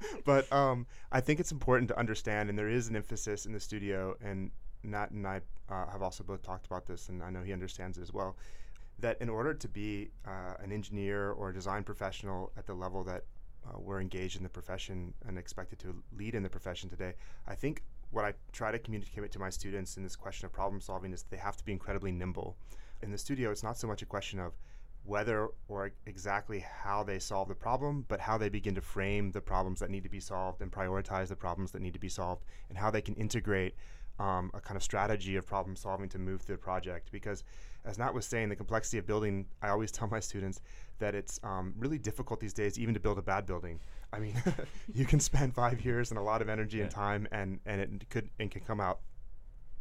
but 0.26 0.52
um, 0.54 0.86
I 1.12 1.20
think 1.20 1.40
it's 1.40 1.52
important 1.52 1.88
to 1.90 1.98
understand, 1.98 2.50
and 2.50 2.60
there 2.60 2.70
is 2.70 2.90
an 2.90 2.96
emphasis 2.96 3.48
in 3.48 3.54
the 3.54 3.60
studio, 3.60 4.16
and 4.24 4.52
Nat 4.84 5.10
and 5.12 5.26
I 5.26 5.42
uh, 5.70 5.88
have 5.90 6.04
also 6.04 6.24
both 6.24 6.44
talked 6.44 6.68
about 6.68 6.86
this, 6.86 7.10
and 7.10 7.24
I 7.24 7.32
know 7.32 7.42
he 7.42 7.54
understands 7.54 7.98
it 7.98 8.02
as 8.02 8.14
well. 8.14 8.36
That 9.00 9.20
in 9.20 9.30
order 9.30 9.54
to 9.54 9.68
be 9.68 10.10
uh, 10.28 10.54
an 10.62 10.72
engineer 10.72 11.32
or 11.32 11.50
a 11.50 11.54
design 11.54 11.84
professional 11.84 12.52
at 12.56 12.68
the 12.68 12.74
level 12.74 13.04
that 13.06 13.24
uh, 13.66 13.80
we're 13.80 14.02
engaged 14.02 14.38
in 14.38 14.44
the 14.44 14.50
profession 14.50 15.14
and 15.28 15.40
expected 15.40 15.80
to 15.80 15.96
lead 16.16 16.36
in 16.36 16.44
the 16.44 16.50
profession 16.50 16.90
today, 16.90 17.14
I 17.48 17.56
think 17.56 17.84
what 18.12 18.26
I 18.26 18.34
try 18.52 18.72
to 18.72 18.80
communicate 18.80 19.32
to 19.32 19.40
my 19.40 19.50
students 19.50 19.98
in 19.98 20.04
this 20.04 20.16
question 20.16 20.46
of 20.46 20.54
problem 20.54 20.82
solving 20.82 21.14
is 21.14 21.24
they 21.24 21.38
have 21.38 21.58
to 21.58 21.66
be 21.66 21.72
incredibly 21.72 22.12
nimble. 22.12 22.58
In 23.02 23.12
the 23.12 23.18
studio, 23.18 23.52
it's 23.52 23.64
not 23.64 23.78
so 23.78 23.88
much 23.88 24.02
a 24.02 24.06
question 24.06 24.40
of 24.40 24.54
whether 25.04 25.48
or 25.70 25.92
exactly 26.06 26.60
how 26.60 27.02
they 27.02 27.18
solve 27.18 27.48
the 27.48 27.56
problem, 27.56 28.06
but 28.10 28.20
how 28.20 28.38
they 28.38 28.50
begin 28.50 28.76
to 28.76 28.82
frame 28.82 29.32
the 29.32 29.40
problems 29.40 29.80
that 29.80 29.90
need 29.90 30.04
to 30.04 30.10
be 30.10 30.20
solved 30.20 30.62
and 30.62 30.72
prioritize 30.72 31.30
the 31.30 31.36
problems 31.36 31.72
that 31.72 31.82
need 31.82 31.94
to 31.94 32.00
be 32.00 32.10
solved, 32.10 32.44
and 32.70 32.78
how 32.78 32.92
they 32.92 33.02
can 33.02 33.16
integrate 33.16 33.74
um, 34.20 34.52
a 34.54 34.60
kind 34.60 34.76
of 34.76 34.84
strategy 34.84 35.36
of 35.36 35.46
problem 35.46 35.76
solving 35.76 36.10
to 36.10 36.20
move 36.20 36.42
through 36.42 36.56
the 36.56 36.62
project. 36.62 37.10
Because, 37.12 37.44
as 37.86 37.98
Nat 37.98 38.14
was 38.14 38.26
saying, 38.26 38.50
the 38.50 38.56
complexity 38.56 38.98
of 38.98 39.08
building, 39.08 39.46
I 39.62 39.70
always 39.70 39.92
tell 39.98 40.08
my 40.10 40.20
students 40.20 40.62
that 41.00 41.16
it's 41.16 41.40
um, 41.44 41.74
really 41.78 41.98
difficult 41.98 42.40
these 42.40 42.54
days 42.54 42.78
even 42.78 42.94
to 42.94 43.00
build 43.00 43.18
a 43.18 43.22
bad 43.22 43.46
building. 43.46 43.80
I 44.12 44.20
mean, 44.20 44.42
you 44.94 45.06
can 45.06 45.20
spend 45.20 45.54
five 45.54 45.86
years 45.86 46.12
and 46.12 46.18
a 46.18 46.24
lot 46.24 46.42
of 46.42 46.50
energy 46.50 46.82
and 46.82 46.92
time, 46.92 47.28
and, 47.32 47.60
and 47.66 47.80
it 47.80 48.10
could 48.10 48.30
and 48.40 48.52
can 48.52 48.62
come 48.62 48.82
out 48.82 49.00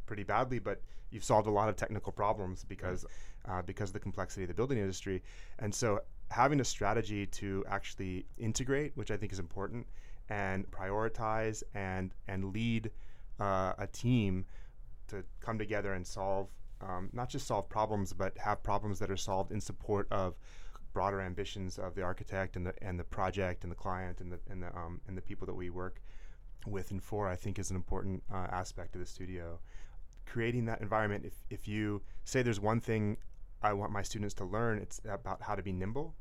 pretty 0.06 0.22
badly, 0.22 0.58
but 0.58 0.80
you've 1.10 1.24
solved 1.24 1.46
a 1.46 1.50
lot 1.50 1.68
of 1.68 1.76
technical 1.76 2.12
problems 2.12 2.64
because 2.64 3.04
uh, 3.48 3.62
because 3.62 3.90
of 3.90 3.94
the 3.94 4.00
complexity 4.00 4.42
of 4.42 4.48
the 4.48 4.54
building 4.54 4.78
industry. 4.78 5.22
And 5.58 5.74
so 5.74 6.00
having 6.30 6.60
a 6.60 6.64
strategy 6.64 7.26
to 7.26 7.64
actually 7.68 8.26
integrate, 8.38 8.92
which 8.96 9.10
I 9.10 9.16
think 9.16 9.32
is 9.32 9.38
important, 9.38 9.86
and 10.28 10.70
prioritize 10.70 11.62
and 11.74 12.12
and 12.28 12.52
lead 12.52 12.90
uh, 13.38 13.74
a 13.78 13.86
team 13.86 14.44
to 15.08 15.22
come 15.40 15.58
together 15.58 15.94
and 15.94 16.06
solve 16.06 16.48
um, 16.80 17.08
not 17.12 17.28
just 17.28 17.46
solve 17.46 17.68
problems, 17.68 18.12
but 18.12 18.36
have 18.38 18.62
problems 18.62 18.98
that 18.98 19.10
are 19.10 19.16
solved 19.16 19.52
in 19.52 19.60
support 19.60 20.06
of 20.10 20.34
broader 20.92 21.20
ambitions 21.20 21.78
of 21.78 21.94
the 21.94 22.02
architect 22.02 22.56
and 22.56 22.66
the 22.66 22.74
and 22.82 22.98
the 22.98 23.04
project 23.04 23.64
and 23.64 23.70
the 23.70 23.76
client 23.76 24.20
and 24.20 24.32
the 24.32 24.38
and 24.50 24.62
the 24.62 24.68
um, 24.76 25.00
and 25.06 25.16
the 25.16 25.22
people 25.22 25.46
that 25.46 25.54
we 25.54 25.70
work 25.70 26.00
with 26.66 26.90
and 26.90 27.02
for. 27.02 27.28
I 27.28 27.36
think 27.36 27.58
is 27.58 27.70
an 27.70 27.76
important 27.76 28.22
uh, 28.32 28.46
aspect 28.50 28.94
of 28.94 29.00
the 29.00 29.06
studio. 29.06 29.58
Creating 30.26 30.66
that 30.66 30.80
environment. 30.80 31.24
If 31.24 31.34
if 31.50 31.68
you 31.68 32.02
say 32.24 32.42
there's 32.42 32.60
one 32.60 32.80
thing 32.80 33.16
I 33.62 33.72
want 33.72 33.92
my 33.92 34.02
students 34.02 34.34
to 34.34 34.44
learn, 34.44 34.78
it's 34.78 35.00
about 35.08 35.40
how 35.42 35.54
to 35.54 35.62
be 35.62 35.72
nimble. 35.72 36.14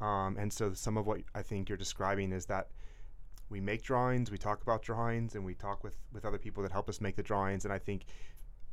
Um, 0.00 0.36
and 0.38 0.52
so 0.52 0.72
some 0.72 0.96
of 0.96 1.06
what 1.06 1.20
I 1.34 1.42
think 1.42 1.68
you're 1.68 1.78
describing 1.78 2.32
is 2.32 2.46
that 2.46 2.68
we 3.50 3.60
make 3.60 3.82
drawings, 3.82 4.30
we 4.30 4.38
talk 4.38 4.62
about 4.62 4.82
drawings, 4.82 5.34
and 5.34 5.44
we 5.44 5.54
talk 5.54 5.82
with, 5.82 5.96
with 6.12 6.24
other 6.24 6.38
people 6.38 6.62
that 6.62 6.72
help 6.72 6.88
us 6.88 7.00
make 7.00 7.16
the 7.16 7.22
drawings. 7.22 7.64
And 7.64 7.72
I 7.72 7.78
think 7.78 8.04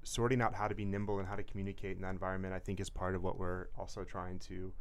sorting 0.04 0.42
out 0.42 0.54
how 0.54 0.68
to 0.68 0.76
be 0.76 0.86
nimble 0.86 1.20
and 1.20 1.28
how 1.28 1.36
to 1.36 1.44
communicate 1.44 1.96
in 1.96 2.04
that 2.04 2.12
environment, 2.12 2.54
I 2.54 2.60
think, 2.60 2.80
is 2.80 2.90
part 2.90 3.16
of 3.16 3.24
what 3.24 3.40
we're 3.40 3.68
also 3.78 4.04
trying 4.04 4.40
to, 4.40 4.72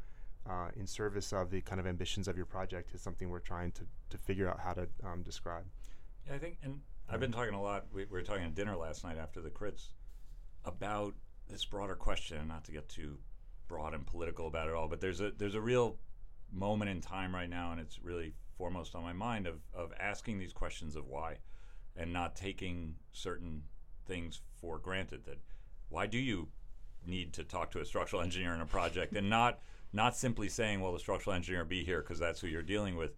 uh, 0.48 0.68
in 0.76 0.86
service 0.86 1.32
of 1.32 1.50
the 1.50 1.60
kind 1.60 1.80
of 1.80 1.86
ambitions 1.86 2.28
of 2.28 2.36
your 2.36 2.46
project, 2.46 2.92
is 2.94 3.00
something 3.00 3.30
we're 3.30 3.38
trying 3.38 3.72
to, 3.72 3.82
to 4.10 4.18
figure 4.18 4.48
out 4.48 4.60
how 4.60 4.72
to 4.74 4.86
um, 5.04 5.22
describe. 5.22 5.64
Yeah, 6.26 6.34
I 6.34 6.38
think, 6.38 6.58
and 6.62 6.80
I've 7.08 7.20
been 7.20 7.32
talking 7.32 7.54
a 7.54 7.62
lot. 7.62 7.86
We, 7.92 8.04
we 8.04 8.10
were 8.10 8.22
talking 8.22 8.44
at 8.44 8.54
dinner 8.54 8.76
last 8.76 9.04
night 9.04 9.18
after 9.18 9.40
the 9.40 9.50
crits 9.50 9.88
about 10.64 11.14
this 11.48 11.64
broader 11.64 11.94
question, 11.94 12.38
and 12.38 12.48
not 12.48 12.64
to 12.64 12.72
get 12.72 12.88
too 12.88 13.18
broad 13.68 13.94
and 13.94 14.06
political 14.06 14.46
about 14.46 14.68
it 14.68 14.74
all, 14.74 14.88
but 14.88 15.00
there's 15.00 15.20
a 15.20 15.30
there's 15.36 15.54
a 15.54 15.60
real 15.60 15.98
moment 16.52 16.90
in 16.90 17.00
time 17.00 17.34
right 17.34 17.48
now, 17.48 17.72
and 17.72 17.80
it's 17.80 17.98
really 18.02 18.32
foremost 18.56 18.94
on 18.94 19.02
my 19.02 19.12
mind 19.12 19.46
of 19.46 19.60
of 19.74 19.92
asking 20.00 20.38
these 20.38 20.52
questions 20.52 20.96
of 20.96 21.06
why, 21.06 21.36
and 21.96 22.12
not 22.12 22.36
taking 22.36 22.94
certain 23.12 23.62
things 24.06 24.40
for 24.60 24.78
granted. 24.78 25.24
That 25.24 25.38
why 25.88 26.06
do 26.06 26.18
you 26.18 26.48
need 27.06 27.34
to 27.34 27.44
talk 27.44 27.70
to 27.72 27.80
a 27.80 27.84
structural 27.84 28.22
engineer 28.22 28.54
in 28.54 28.60
a 28.60 28.66
project, 28.66 29.14
and 29.14 29.28
not 29.28 29.60
not 29.92 30.16
simply 30.16 30.48
saying, 30.48 30.80
well, 30.80 30.92
the 30.92 30.98
structural 30.98 31.36
engineer 31.36 31.64
be 31.64 31.84
here 31.84 32.00
because 32.00 32.18
that's 32.18 32.40
who 32.40 32.48
you're 32.48 32.62
dealing 32.62 32.96
with. 32.96 33.14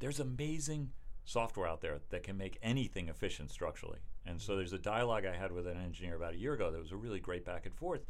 There's 0.00 0.20
amazing 0.20 0.90
software 1.24 1.68
out 1.68 1.80
there 1.80 2.00
that 2.10 2.22
can 2.22 2.36
make 2.36 2.58
anything 2.62 3.08
efficient 3.08 3.50
structurally. 3.50 3.98
And 4.26 4.40
so 4.40 4.56
there's 4.56 4.72
a 4.72 4.78
dialogue 4.78 5.24
I 5.26 5.36
had 5.36 5.52
with 5.52 5.66
an 5.66 5.80
engineer 5.80 6.16
about 6.16 6.34
a 6.34 6.38
year 6.38 6.54
ago 6.54 6.70
that 6.70 6.78
was 6.78 6.92
a 6.92 6.96
really 6.96 7.20
great 7.20 7.44
back 7.44 7.66
and 7.66 7.74
forth 7.74 8.06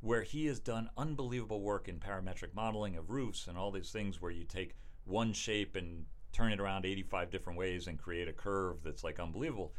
where 0.00 0.22
he 0.22 0.46
has 0.46 0.60
done 0.60 0.90
unbelievable 0.96 1.60
work 1.60 1.88
in 1.88 1.98
parametric 1.98 2.54
modeling 2.54 2.96
of 2.96 3.10
roofs 3.10 3.46
and 3.46 3.56
all 3.56 3.70
these 3.70 3.90
things 3.90 4.20
where 4.20 4.30
you 4.30 4.44
take 4.44 4.76
one 5.04 5.32
shape 5.32 5.74
and 5.74 6.04
turn 6.32 6.52
it 6.52 6.60
around 6.60 6.84
85 6.84 7.30
different 7.30 7.58
ways 7.58 7.86
and 7.86 7.98
create 7.98 8.28
a 8.28 8.32
curve 8.32 8.82
that's 8.84 9.02
like 9.02 9.18
unbelievable. 9.18 9.74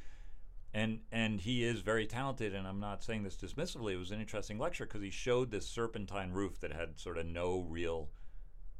And 0.73 0.99
and 1.11 1.39
he 1.39 1.63
is 1.63 1.81
very 1.81 2.05
talented 2.05 2.53
and 2.53 2.67
I'm 2.67 2.79
not 2.79 3.03
saying 3.03 3.23
this 3.23 3.37
dismissively. 3.37 3.93
It 3.93 3.97
was 3.97 4.11
an 4.11 4.19
interesting 4.19 4.57
lecture 4.59 4.85
because 4.85 5.01
he 5.01 5.09
showed 5.09 5.51
this 5.51 5.67
serpentine 5.67 6.31
roof 6.31 6.59
that 6.61 6.73
had 6.73 6.99
sort 6.99 7.17
of 7.17 7.25
no 7.25 7.65
real 7.69 8.09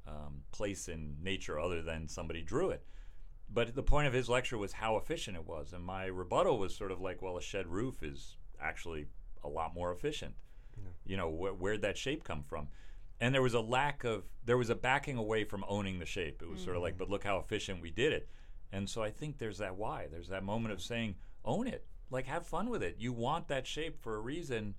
um, 0.08 0.42
place 0.52 0.88
in 0.88 1.18
nature 1.22 1.60
other 1.60 1.82
than 1.82 2.08
somebody 2.08 2.42
drew 2.42 2.70
it. 2.72 2.84
But 3.50 3.76
the 3.76 3.84
point 3.84 4.08
of 4.08 4.14
his 4.14 4.28
lecture 4.28 4.58
was 4.58 4.74
how 4.74 4.98
efficient 4.98 5.38
it 5.38 5.46
was, 5.46 5.74
and 5.74 5.84
my 5.84 6.06
rebuttal 6.06 6.60
was 6.60 6.76
sort 6.76 6.92
of 6.92 7.00
like, 7.00 7.22
well, 7.22 7.38
a 7.38 7.42
shed 7.42 7.68
roof 7.68 8.04
is 8.04 8.36
actually 8.62 9.08
a 9.44 9.48
lot 9.48 9.74
more 9.74 9.92
efficient 9.92 10.36
you 11.06 11.18
know, 11.18 11.30
wh- 11.30 11.60
where'd 11.60 11.82
that 11.82 11.98
shape 11.98 12.24
come 12.24 12.44
from? 12.44 12.68
And 13.20 13.34
there 13.34 13.42
was 13.42 13.54
a 13.54 13.62
lack 13.62 14.04
of, 14.04 14.26
there 14.46 14.58
was 14.58 14.70
a 14.70 14.76
backing 14.76 15.18
away 15.18 15.44
from 15.44 15.66
owning 15.68 16.00
the 16.00 16.06
shape. 16.06 16.42
It 16.42 16.50
was 16.50 16.60
mm-hmm. 16.60 16.66
sort 16.66 16.78
of 16.78 16.84
like, 16.84 16.98
but 16.98 17.10
look 17.10 17.24
how 17.24 17.40
efficient 17.40 17.82
we 17.82 17.90
did 17.90 18.14
it. 18.14 18.30
And 18.72 18.88
so 18.90 19.02
I 19.02 19.10
think 19.10 19.38
there's 19.38 19.58
that 19.58 19.76
why. 19.76 20.08
There's 20.12 20.28
that 20.28 20.44
moment 20.44 20.74
of 20.74 20.82
saying, 20.82 21.16
own 21.44 21.68
it. 21.68 21.86
Like, 22.10 22.28
have 22.28 22.46
fun 22.46 22.70
with 22.70 22.84
it. 22.84 22.98
You 23.00 23.14
want 23.14 23.48
that 23.48 23.66
shape 23.66 24.02
for 24.02 24.16
a 24.16 24.20
reason. 24.20 24.76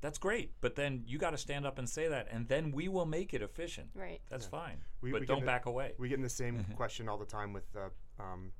That's 0.00 0.18
great. 0.18 0.52
But 0.60 0.76
then 0.76 1.02
you 1.06 1.18
got 1.18 1.30
to 1.30 1.38
stand 1.38 1.66
up 1.66 1.78
and 1.78 1.88
say 1.88 2.08
that, 2.08 2.28
and 2.30 2.46
then 2.48 2.72
we 2.72 2.88
will 2.88 3.06
make 3.06 3.34
it 3.34 3.42
efficient. 3.42 3.88
Right. 3.94 4.20
That's 4.30 4.44
yeah. 4.44 4.60
fine. 4.60 4.76
We, 5.00 5.10
but 5.10 5.20
we 5.20 5.26
don't 5.26 5.44
back 5.44 5.66
away. 5.66 5.92
We 5.98 6.08
get 6.08 6.16
in 6.16 6.22
the 6.22 6.28
same 6.28 6.64
question 6.76 7.08
all 7.08 7.18
the 7.18 7.24
time 7.24 7.52
with 7.52 7.64
uh, 7.76 8.22
um, 8.22 8.52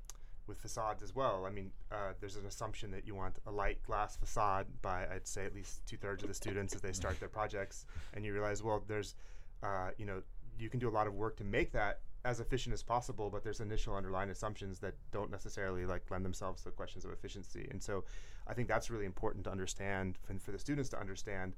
with 0.46 0.58
facades 0.58 1.02
as 1.02 1.14
well. 1.14 1.44
I 1.46 1.50
mean, 1.50 1.70
uh, 1.90 2.12
there's 2.20 2.36
an 2.36 2.46
assumption 2.46 2.90
that 2.92 3.06
you 3.06 3.14
want 3.14 3.38
a 3.46 3.50
light 3.50 3.82
glass 3.82 4.16
facade 4.16 4.66
by, 4.82 5.06
I'd 5.12 5.26
say, 5.26 5.44
at 5.44 5.54
least 5.54 5.84
two 5.86 5.96
thirds 5.96 6.22
of 6.22 6.28
the 6.28 6.34
students 6.34 6.74
as 6.74 6.80
they 6.80 6.92
start 7.02 7.18
their 7.18 7.28
projects, 7.28 7.86
and 8.14 8.24
you 8.24 8.32
realize, 8.32 8.62
well, 8.62 8.82
there's, 8.86 9.14
uh, 9.62 9.90
you 9.98 10.06
know, 10.06 10.22
you 10.58 10.70
can 10.70 10.80
do 10.80 10.88
a 10.88 10.90
lot 10.90 11.06
of 11.06 11.14
work 11.14 11.36
to 11.38 11.44
make 11.44 11.72
that 11.72 12.00
as 12.24 12.40
efficient 12.40 12.72
as 12.72 12.82
possible, 12.82 13.30
but 13.30 13.44
there's 13.44 13.60
initial 13.60 13.94
underlying 13.94 14.30
assumptions 14.30 14.78
that 14.80 14.94
don't 15.12 15.30
necessarily 15.30 15.86
like 15.86 16.02
lend 16.10 16.24
themselves 16.24 16.62
to 16.62 16.70
questions 16.70 17.04
of 17.04 17.12
efficiency. 17.12 17.68
And 17.70 17.82
so, 17.82 18.04
I 18.46 18.54
think 18.54 18.68
that's 18.68 18.90
really 18.90 19.06
important 19.06 19.44
to 19.44 19.50
understand, 19.50 20.18
and 20.28 20.40
for 20.40 20.52
the 20.52 20.58
students 20.58 20.88
to 20.90 21.00
understand. 21.00 21.54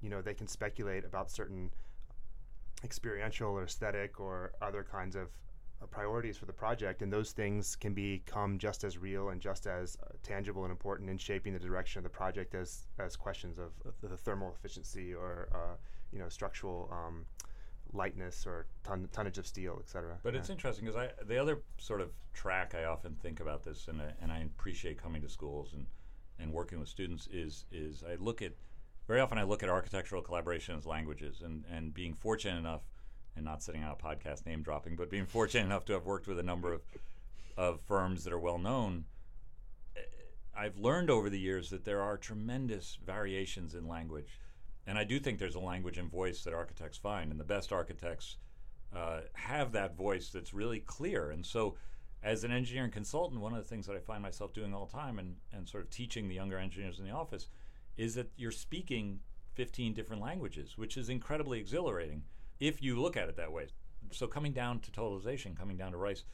You 0.00 0.10
know, 0.10 0.22
they 0.22 0.34
can 0.34 0.46
speculate 0.46 1.04
about 1.04 1.30
certain 1.30 1.70
experiential 2.84 3.50
or 3.50 3.64
aesthetic 3.64 4.20
or 4.20 4.52
other 4.62 4.84
kinds 4.84 5.16
of 5.16 5.28
uh, 5.80 5.86
priorities 5.86 6.36
for 6.36 6.46
the 6.46 6.52
project, 6.52 7.02
and 7.02 7.12
those 7.12 7.32
things 7.32 7.76
can 7.76 7.94
become 7.94 8.58
just 8.58 8.84
as 8.84 8.98
real 8.98 9.30
and 9.30 9.40
just 9.40 9.66
as 9.66 9.96
uh, 10.02 10.12
tangible 10.22 10.64
and 10.64 10.70
important 10.70 11.08
in 11.08 11.18
shaping 11.18 11.52
the 11.52 11.58
direction 11.58 11.98
of 11.98 12.04
the 12.04 12.10
project 12.10 12.54
as 12.54 12.86
as 12.98 13.16
questions 13.16 13.58
of, 13.58 13.72
the 14.02 14.16
thermal 14.16 14.54
efficiency 14.58 15.14
or 15.14 15.48
uh, 15.54 15.76
you 16.12 16.18
know 16.18 16.28
structural 16.28 16.88
um, 16.92 17.24
lightness 17.92 18.46
or 18.46 18.66
ton- 18.82 19.08
tonnage 19.12 19.38
of 19.38 19.46
steel, 19.46 19.76
et 19.80 19.88
cetera. 19.88 20.18
But 20.22 20.34
yeah. 20.34 20.40
it's 20.40 20.50
interesting 20.50 20.84
because 20.84 21.00
I 21.00 21.10
the 21.24 21.38
other 21.38 21.58
sort 21.78 22.00
of 22.00 22.10
track 22.34 22.74
I 22.74 22.84
often 22.84 23.16
think 23.22 23.40
about 23.40 23.62
this, 23.62 23.88
and 23.88 24.00
I, 24.00 24.12
and 24.20 24.32
I 24.32 24.40
appreciate 24.40 25.00
coming 25.00 25.22
to 25.22 25.28
schools 25.28 25.74
and 25.74 25.86
and 26.38 26.52
working 26.52 26.78
with 26.78 26.88
students 26.88 27.28
is 27.32 27.64
is 27.72 28.02
I 28.08 28.16
look 28.16 28.42
at 28.42 28.52
very 29.06 29.20
often 29.20 29.38
I 29.38 29.42
look 29.44 29.62
at 29.62 29.68
architectural 29.68 30.22
collaboration 30.22 30.76
as 30.76 30.86
languages, 30.86 31.42
and 31.42 31.64
and 31.70 31.92
being 31.92 32.14
fortunate 32.14 32.58
enough 32.58 32.82
and 33.38 33.44
not 33.44 33.62
sitting 33.62 33.82
on 33.82 33.90
a 33.90 33.96
podcast 33.96 34.44
name 34.44 34.62
dropping, 34.62 34.96
but 34.96 35.08
being 35.08 35.26
fortunate 35.38 35.64
enough 35.64 35.86
to 35.86 35.94
have 35.94 36.04
worked 36.04 36.26
with 36.26 36.38
a 36.38 36.42
number 36.42 36.72
of, 36.74 36.82
of 37.56 37.80
firms 37.80 38.24
that 38.24 38.32
are 38.32 38.38
well 38.38 38.58
known, 38.58 39.04
eh, 39.96 40.00
I've 40.54 40.76
learned 40.76 41.08
over 41.08 41.30
the 41.30 41.38
years 41.38 41.70
that 41.70 41.84
there 41.84 42.02
are 42.02 42.18
tremendous 42.18 42.98
variations 43.04 43.74
in 43.74 43.88
language. 43.88 44.40
And 44.86 44.98
I 44.98 45.04
do 45.04 45.18
think 45.18 45.38
there's 45.38 45.54
a 45.54 45.60
language 45.60 45.98
and 45.98 46.10
voice 46.10 46.42
that 46.44 46.54
architects 46.54 46.98
find, 46.98 47.30
and 47.30 47.38
the 47.38 47.44
best 47.44 47.72
architects 47.72 48.36
uh, 48.94 49.20
have 49.34 49.72
that 49.72 49.96
voice 49.96 50.30
that's 50.30 50.54
really 50.54 50.80
clear. 50.80 51.30
And 51.30 51.44
so, 51.44 51.76
as 52.22 52.44
an 52.44 52.50
engineering 52.50 52.90
consultant, 52.90 53.40
one 53.40 53.52
of 53.52 53.58
the 53.58 53.68
things 53.68 53.86
that 53.86 53.96
I 53.96 54.00
find 54.00 54.22
myself 54.22 54.52
doing 54.52 54.74
all 54.74 54.86
the 54.86 54.92
time 54.92 55.18
and, 55.18 55.36
and 55.52 55.68
sort 55.68 55.84
of 55.84 55.90
teaching 55.90 56.28
the 56.28 56.34
younger 56.34 56.58
engineers 56.58 56.98
in 56.98 57.04
the 57.04 57.12
office 57.12 57.48
is 57.96 58.14
that 58.14 58.30
you're 58.36 58.50
speaking 58.50 59.20
15 59.54 59.94
different 59.94 60.22
languages, 60.22 60.76
which 60.76 60.96
is 60.96 61.08
incredibly 61.08 61.58
exhilarating 61.58 62.22
if 62.60 62.82
you 62.82 63.00
look 63.00 63.16
at 63.16 63.28
it 63.28 63.36
that 63.36 63.52
way. 63.52 63.66
So 64.12 64.26
coming 64.26 64.52
down 64.52 64.80
to 64.80 64.90
totalization, 64.90 65.56
coming 65.56 65.76
down 65.76 65.92
to 65.92 65.98
Rice, 65.98 66.24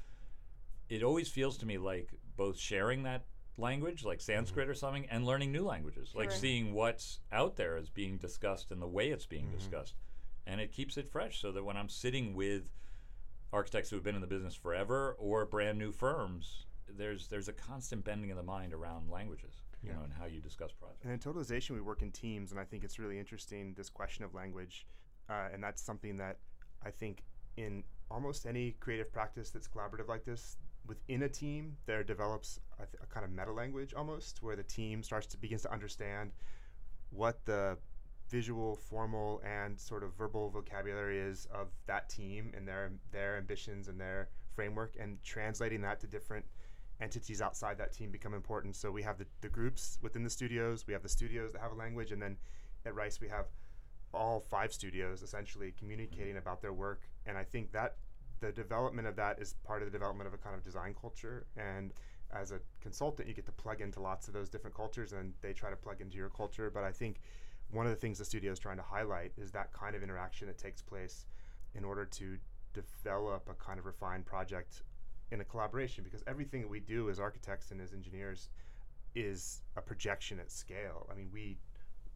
it 0.89 1.03
always 1.03 1.29
feels 1.29 1.57
to 1.59 1.67
me 1.67 1.79
like 1.79 2.11
both 2.37 2.59
sharing 2.59 3.03
that 3.05 3.25
language, 3.57 4.05
like 4.05 4.21
Sanskrit 4.21 4.65
mm-hmm. 4.65 4.73
or 4.73 4.75
something, 4.75 5.07
and 5.11 5.25
learning 5.25 5.53
new 5.53 5.65
languages, 5.65 6.11
sure. 6.13 6.21
like 6.21 6.33
seeing 6.33 6.73
what's 6.73 7.21
out 7.33 7.57
there 7.57 7.77
is 7.77 7.89
being 7.89 8.17
discussed 8.17 8.71
and 8.71 8.81
the 8.81 8.87
way 8.87 9.09
it's 9.09 9.27
being 9.27 9.47
mm-hmm. 9.47 9.59
discussed. 9.59 9.95
And 10.47 10.61
it 10.61 10.73
keeps 10.73 10.97
it 10.97 11.09
fresh 11.09 11.41
so 11.41 11.53
that 11.53 11.65
when 11.65 11.77
I'm 11.77 11.89
sitting 11.89 12.35
with 12.35 12.69
architects 13.55 13.89
who 13.91 13.97
have 13.97 14.05
been 14.05 14.15
in 14.15 14.21
the 14.21 14.27
business 14.27 14.55
forever 14.55 15.17
or 15.19 15.47
brand 15.47 15.79
new 15.79 15.93
firms, 15.93 16.67
there's 16.89 17.29
there's 17.29 17.49
a 17.49 17.53
constant 17.53 18.05
bending 18.05 18.31
of 18.31 18.37
the 18.37 18.43
mind 18.43 18.75
around 18.75 19.09
languages, 19.09 19.55
you 19.83 19.89
yeah. 19.89 19.97
know, 19.97 20.03
and 20.03 20.13
how 20.13 20.27
you 20.27 20.41
discuss 20.41 20.73
projects. 20.73 21.05
And 21.05 21.13
in 21.13 21.19
totalization, 21.19 21.71
we 21.71 21.81
work 21.81 22.03
in 22.03 22.11
teams, 22.11 22.51
and 22.51 22.61
I 22.61 22.65
think 22.65 22.85
it's 22.85 22.99
really 22.99 23.19
interesting 23.19 23.75
this 23.77 23.89
question 23.89 24.25
of 24.25 24.35
language 24.35 24.87
uh, 25.29 25.49
and 25.53 25.63
that's 25.63 25.83
something 25.83 26.17
that 26.19 26.39
I 26.85 26.91
think 26.91 27.23
in 27.57 27.83
almost 28.11 28.47
any 28.47 28.73
creative 28.81 29.13
practice 29.13 29.51
that's 29.51 29.69
collaborative 29.69 30.09
like 30.09 30.25
this, 30.25 30.57
within 30.87 31.23
a 31.23 31.29
team, 31.29 31.77
there 31.87 32.05
develops 32.05 32.61
a, 32.79 32.87
th- 32.87 33.03
a 33.03 33.07
kind 33.07 33.25
of 33.25 33.33
meta 33.33 33.53
language 33.53 33.95
almost, 33.95 34.43
where 34.43 34.57
the 34.57 34.63
team 34.63 35.03
starts 35.03 35.27
to 35.29 35.39
begins 35.39 35.63
to 35.63 35.73
understand 35.73 36.33
what 37.11 37.45
the 37.47 37.79
visual, 38.35 38.75
formal, 38.75 39.41
and 39.45 39.79
sort 39.79 40.03
of 40.03 40.13
verbal 40.15 40.51
vocabulary 40.51 41.21
is 41.21 41.47
of 41.55 41.69
that 41.87 42.09
team 42.09 42.53
and 42.57 42.67
their 42.67 42.91
their 43.13 43.37
ambitions 43.37 43.87
and 43.87 43.97
their 44.01 44.29
framework, 44.57 44.97
and 44.99 45.23
translating 45.23 45.81
that 45.81 46.01
to 46.01 46.09
different 46.09 46.45
entities 47.01 47.41
outside 47.41 47.79
that 47.79 47.93
team 47.93 48.11
become 48.11 48.35
important. 48.35 48.75
So 48.75 48.91
we 48.91 49.05
have 49.05 49.19
the, 49.19 49.27
the 49.41 49.49
groups 49.49 49.99
within 50.03 50.25
the 50.25 50.31
studios, 50.31 50.85
we 50.89 50.93
have 50.97 51.05
the 51.05 51.15
studios 51.21 51.53
that 51.53 51.61
have 51.63 51.71
a 51.71 51.77
language, 51.77 52.11
and 52.11 52.21
then 52.21 52.37
at 52.85 52.93
Rice 52.97 53.21
we 53.21 53.29
have 53.29 53.47
all 54.13 54.41
five 54.41 54.73
studios 54.73 55.23
essentially 55.23 55.73
communicating 55.79 56.37
about 56.37 56.61
their 56.61 56.73
work. 56.73 57.03
And 57.27 57.39
I 57.39 57.45
think 57.45 57.71
that 57.71 57.97
the 58.41 58.51
development 58.51 59.07
of 59.07 59.15
that 59.15 59.39
is 59.39 59.55
part 59.65 59.81
of 59.83 59.87
the 59.87 59.97
development 59.97 60.27
of 60.27 60.35
a 60.35 60.39
kind 60.39 60.57
of 60.57 60.63
design 60.65 60.95
culture. 61.01 61.47
And 61.57 61.93
as 62.33 62.51
a 62.51 62.59
consultant, 62.81 63.29
you 63.29 63.35
get 63.35 63.47
to 63.47 63.53
plug 63.53 63.81
into 63.81 64.01
lots 64.01 64.27
of 64.29 64.35
those 64.35 64.49
different 64.49 64.75
cultures 64.75 65.13
and 65.13 65.35
they 65.41 65.53
try 65.53 65.71
to 65.71 65.77
plug 65.77 66.01
into 66.01 66.17
your 66.17 66.31
culture. 66.31 66.69
But 66.69 66.83
I 66.83 66.93
think 66.93 67.21
one 67.75 67.87
of 67.87 67.91
the 67.91 67.97
things 67.97 68.19
the 68.19 68.25
studio 68.25 68.53
is 68.53 68.59
trying 68.59 68.77
to 68.77 68.83
highlight 68.83 69.33
is 69.37 69.51
that 69.53 69.73
kind 69.73 69.97
of 69.97 70.03
interaction 70.03 70.47
that 70.47 70.59
takes 70.59 70.81
place 70.81 71.27
in 71.75 71.85
order 71.85 72.05
to 72.05 72.37
develop 72.73 73.49
a 73.51 73.55
kind 73.55 73.79
of 73.79 73.87
refined 73.87 74.25
project 74.25 74.83
in 75.31 75.41
a 75.41 75.45
collaboration 75.45 76.05
because 76.05 76.23
everything 76.27 76.61
that 76.61 76.69
we 76.69 76.81
do 76.81 77.11
as 77.11 77.19
architects 77.19 77.71
and 77.71 77.81
as 77.81 77.93
engineers 77.93 78.49
is 79.15 79.63
a 79.77 79.81
projection 79.81 80.39
at 80.39 80.51
scale. 80.51 81.07
I 81.11 81.15
mean, 81.15 81.29
we 81.33 81.57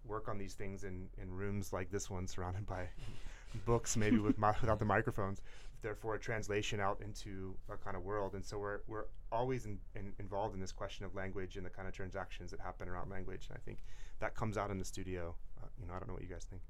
work 0.05 0.29
on 0.29 0.39
these 0.39 0.55
things 0.55 0.85
in, 0.85 1.09
in 1.21 1.31
rooms 1.31 1.73
like 1.73 1.91
this 1.91 2.11
one, 2.11 2.27
surrounded 2.27 2.67
by 2.67 2.89
books, 3.67 3.97
maybe 3.97 4.19
with 4.19 4.39
without 4.39 4.79
the 4.79 4.85
microphones. 4.85 5.43
Therefore, 5.81 6.15
a 6.17 6.19
translation 6.19 6.81
out 6.81 7.01
into 7.01 7.57
a 7.71 7.77
kind 7.77 7.97
of 7.97 8.03
world, 8.03 8.35
and 8.35 8.45
so 8.45 8.59
we're 8.59 8.81
we're 8.89 9.05
always 9.31 9.67
in, 9.67 9.79
in, 9.95 10.13
involved 10.19 10.55
in 10.55 10.61
this 10.61 10.73
question 10.73 11.05
of 11.05 11.15
language 11.15 11.57
and 11.57 11.65
the 11.65 11.71
kind 11.71 11.87
of 11.87 11.95
transactions 11.95 12.51
that 12.51 12.61
happen 12.61 12.89
around 12.89 13.11
language. 13.11 13.47
And 13.49 13.57
I 13.57 13.61
think 13.65 13.79
that 14.19 14.35
comes 14.35 14.57
out 14.57 14.71
in 14.71 14.79
the 14.79 14.85
studio. 14.85 15.35
Uh, 15.63 15.67
you 15.81 15.87
know, 15.87 15.95
I 15.95 15.99
don't 15.99 16.09
know 16.09 16.15
what 16.15 16.23
you 16.23 16.29
guys 16.29 16.47
think. 16.51 16.63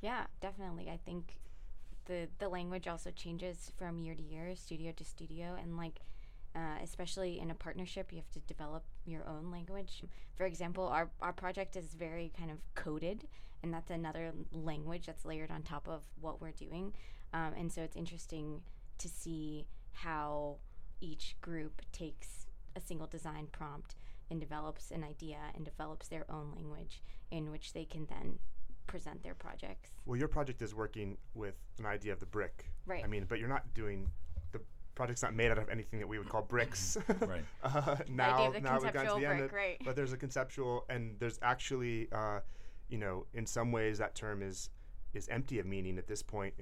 Yeah, 0.00 0.26
definitely. 0.40 0.90
I 0.90 0.98
think 1.04 1.38
the 2.06 2.28
the 2.38 2.48
language 2.48 2.86
also 2.86 3.10
changes 3.10 3.72
from 3.76 3.98
year 3.98 4.14
to 4.14 4.22
year, 4.22 4.54
studio 4.54 4.92
to 4.92 5.04
studio, 5.04 5.56
and 5.60 5.76
like 5.76 6.00
uh, 6.54 6.76
especially 6.82 7.40
in 7.40 7.50
a 7.50 7.54
partnership, 7.54 8.12
you 8.12 8.18
have 8.18 8.30
to 8.30 8.40
develop 8.40 8.84
your 9.06 9.26
own 9.26 9.50
language. 9.50 10.02
For 10.36 10.44
example, 10.44 10.86
our 10.86 11.10
our 11.20 11.32
project 11.32 11.76
is 11.76 11.94
very 11.94 12.32
kind 12.38 12.50
of 12.50 12.58
coded, 12.74 13.26
and 13.62 13.72
that's 13.72 13.90
another 13.90 14.32
language 14.52 15.06
that's 15.06 15.24
layered 15.24 15.50
on 15.50 15.62
top 15.62 15.88
of 15.88 16.02
what 16.20 16.40
we're 16.40 16.52
doing. 16.52 16.92
Um, 17.32 17.52
and 17.58 17.72
so 17.72 17.82
it's 17.82 17.96
interesting 17.96 18.62
to 18.98 19.08
see 19.08 19.66
how 19.92 20.56
each 21.00 21.36
group 21.40 21.82
takes 21.92 22.46
a 22.76 22.80
single 22.80 23.06
design 23.06 23.48
prompt 23.52 23.96
and 24.30 24.40
develops 24.40 24.90
an 24.90 25.04
idea 25.04 25.38
and 25.54 25.64
develops 25.64 26.08
their 26.08 26.24
own 26.30 26.52
language 26.54 27.02
in 27.30 27.50
which 27.50 27.72
they 27.72 27.84
can 27.84 28.06
then 28.06 28.38
present 28.86 29.22
their 29.22 29.34
projects. 29.34 29.90
Well, 30.06 30.18
your 30.18 30.28
project 30.28 30.62
is 30.62 30.74
working 30.74 31.16
with 31.34 31.54
an 31.78 31.86
idea 31.86 32.12
of 32.12 32.20
the 32.20 32.26
brick. 32.26 32.70
Right. 32.86 33.04
I 33.04 33.06
mean, 33.06 33.26
but 33.28 33.38
you're 33.38 33.48
not 33.48 33.72
doing 33.74 34.08
the 34.52 34.60
project's 34.94 35.22
not 35.22 35.34
made 35.34 35.50
out 35.50 35.58
of 35.58 35.68
anything 35.68 35.98
that 35.98 36.08
we 36.08 36.18
would 36.18 36.28
call 36.28 36.42
bricks. 36.42 36.96
Right. 37.20 37.44
uh, 37.62 37.96
now, 38.08 38.50
the 38.50 38.60
now 38.60 38.78
we've 38.80 38.92
gotten 38.92 38.92
to 38.92 38.92
conceptual 38.92 39.20
the 39.20 39.26
end. 39.26 39.40
of- 39.42 39.52
right. 39.52 39.80
But 39.84 39.96
there's 39.96 40.12
a 40.12 40.16
conceptual, 40.16 40.84
and 40.88 41.16
there's 41.18 41.38
actually, 41.42 42.08
uh, 42.12 42.40
you 42.88 42.98
know, 42.98 43.26
in 43.34 43.46
some 43.46 43.72
ways 43.72 43.98
that 43.98 44.14
term 44.14 44.42
is 44.42 44.70
is 45.14 45.28
empty 45.28 45.58
of 45.58 45.66
meaning 45.66 45.98
at 45.98 46.06
this 46.06 46.22
point 46.22 46.54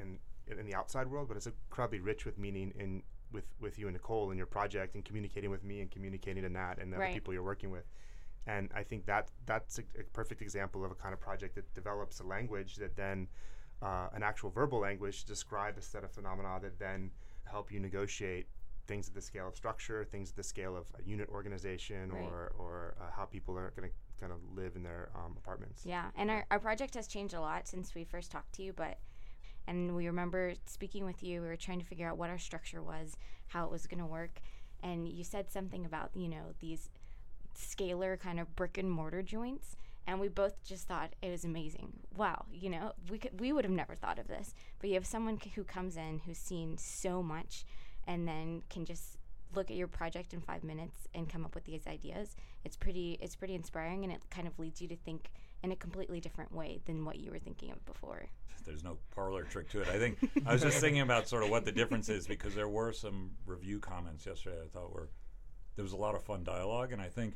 in 0.50 0.58
in 0.58 0.66
the 0.66 0.74
outside 0.74 1.06
world, 1.08 1.28
but 1.28 1.36
it's 1.36 1.46
incredibly 1.46 2.00
rich 2.00 2.24
with 2.24 2.38
meaning 2.38 2.72
in 2.78 3.02
with 3.32 3.44
with 3.60 3.78
you 3.78 3.86
and 3.86 3.94
Nicole 3.94 4.30
and 4.30 4.36
your 4.38 4.46
project 4.46 4.94
and 4.94 5.04
communicating 5.04 5.50
with 5.50 5.62
me 5.64 5.80
and 5.80 5.90
communicating 5.90 6.42
to 6.42 6.48
Nat 6.48 6.76
and 6.80 6.92
the 6.92 6.98
Right. 6.98 7.14
people 7.14 7.32
you're 7.32 7.42
working 7.42 7.70
with. 7.70 7.84
And 8.46 8.70
I 8.74 8.82
think 8.82 9.06
that 9.06 9.28
that's 9.46 9.78
a, 9.78 9.82
a 9.98 10.02
perfect 10.12 10.42
example 10.42 10.84
of 10.84 10.90
a 10.90 10.94
kind 10.94 11.12
of 11.12 11.20
project 11.20 11.54
that 11.54 11.72
develops 11.74 12.20
a 12.20 12.24
language 12.24 12.76
that 12.76 12.96
then 12.96 13.28
uh, 13.82 14.08
an 14.12 14.22
actual 14.22 14.50
verbal 14.50 14.80
language 14.80 15.20
to 15.22 15.26
describe 15.26 15.78
a 15.78 15.82
set 15.82 16.04
of 16.04 16.10
phenomena 16.10 16.58
that 16.62 16.78
then 16.78 17.10
help 17.44 17.70
you 17.70 17.78
negotiate 17.80 18.46
things 18.86 19.08
at 19.08 19.14
the 19.14 19.20
scale 19.20 19.46
of 19.46 19.54
structure, 19.56 20.04
things 20.04 20.30
at 20.30 20.36
the 20.36 20.42
scale 20.42 20.76
of 20.76 20.86
a 20.98 21.02
unit 21.08 21.28
organization, 21.28 22.10
Right. 22.10 22.22
or 22.24 22.52
or 22.58 22.94
uh, 23.00 23.10
how 23.14 23.24
people 23.26 23.56
are 23.56 23.72
going 23.76 23.88
to 23.88 23.94
kind 24.20 24.32
of 24.32 24.38
live 24.54 24.74
in 24.74 24.82
their 24.82 25.10
um, 25.14 25.34
apartments. 25.38 25.86
Yeah, 25.86 26.10
and 26.16 26.30
our, 26.30 26.44
our 26.50 26.58
project 26.58 26.94
has 26.94 27.06
changed 27.06 27.34
a 27.34 27.40
lot 27.40 27.68
since 27.68 27.94
we 27.94 28.04
first 28.04 28.30
talked 28.32 28.52
to 28.54 28.62
you, 28.62 28.72
but 28.72 28.98
and 29.66 29.94
we 29.94 30.06
remember 30.06 30.54
speaking 30.66 31.04
with 31.04 31.22
you, 31.22 31.40
we 31.42 31.48
were 31.48 31.56
trying 31.56 31.80
to 31.80 31.86
figure 31.86 32.08
out 32.08 32.18
what 32.18 32.30
our 32.30 32.38
structure 32.38 32.82
was, 32.82 33.16
how 33.48 33.64
it 33.64 33.70
was 33.70 33.86
going 33.86 34.00
to 34.00 34.06
work, 34.06 34.40
and 34.82 35.08
you 35.08 35.24
said 35.24 35.50
something 35.50 35.84
about, 35.84 36.10
you 36.14 36.28
know, 36.28 36.54
these 36.60 36.90
scalar 37.56 38.18
kind 38.18 38.40
of 38.40 38.54
brick 38.56 38.78
and 38.78 38.90
mortar 38.90 39.22
joints, 39.22 39.76
and 40.06 40.18
we 40.18 40.28
both 40.28 40.64
just 40.64 40.88
thought 40.88 41.14
it 41.22 41.30
was 41.30 41.44
amazing. 41.44 41.92
Wow, 42.16 42.46
you 42.52 42.70
know, 42.70 42.92
we 43.10 43.18
could, 43.18 43.38
we 43.38 43.52
would 43.52 43.64
have 43.64 43.72
never 43.72 43.94
thought 43.94 44.18
of 44.18 44.28
this. 44.28 44.54
But 44.80 44.88
you 44.88 44.94
have 44.94 45.06
someone 45.06 45.40
c- 45.40 45.52
who 45.54 45.64
comes 45.64 45.96
in 45.96 46.20
who's 46.24 46.38
seen 46.38 46.78
so 46.78 47.22
much 47.22 47.64
and 48.06 48.26
then 48.26 48.62
can 48.70 48.84
just 48.84 49.18
look 49.54 49.70
at 49.70 49.76
your 49.76 49.88
project 49.88 50.32
in 50.32 50.40
5 50.40 50.64
minutes 50.64 51.08
and 51.14 51.28
come 51.28 51.44
up 51.44 51.54
with 51.54 51.64
these 51.64 51.86
ideas. 51.86 52.36
It's 52.64 52.76
pretty 52.76 53.18
it's 53.20 53.36
pretty 53.36 53.54
inspiring 53.54 54.04
and 54.04 54.12
it 54.12 54.22
kind 54.30 54.46
of 54.46 54.58
leads 54.58 54.80
you 54.80 54.88
to 54.88 54.96
think 54.96 55.30
in 55.62 55.72
a 55.72 55.76
completely 55.76 56.20
different 56.20 56.52
way 56.54 56.80
than 56.86 57.04
what 57.04 57.18
you 57.18 57.30
were 57.30 57.38
thinking 57.38 57.70
of 57.70 57.84
before. 57.84 58.26
There's 58.64 58.84
no 58.84 58.98
parlor 59.14 59.44
trick 59.44 59.70
to 59.70 59.82
it. 59.82 59.88
I 59.88 59.98
think 59.98 60.18
I 60.46 60.52
was 60.52 60.62
just 60.62 60.80
thinking 60.80 61.00
about 61.00 61.28
sort 61.28 61.42
of 61.42 61.50
what 61.50 61.64
the 61.64 61.72
difference 61.72 62.08
is 62.08 62.26
because 62.26 62.54
there 62.54 62.68
were 62.68 62.92
some 62.92 63.30
review 63.46 63.78
comments 63.78 64.26
yesterday 64.26 64.58
I 64.62 64.68
thought 64.68 64.92
were 64.92 65.08
there 65.76 65.82
was 65.82 65.92
a 65.92 65.96
lot 65.96 66.14
of 66.14 66.22
fun 66.22 66.44
dialogue 66.44 66.92
and 66.92 67.00
I 67.00 67.08
think 67.08 67.34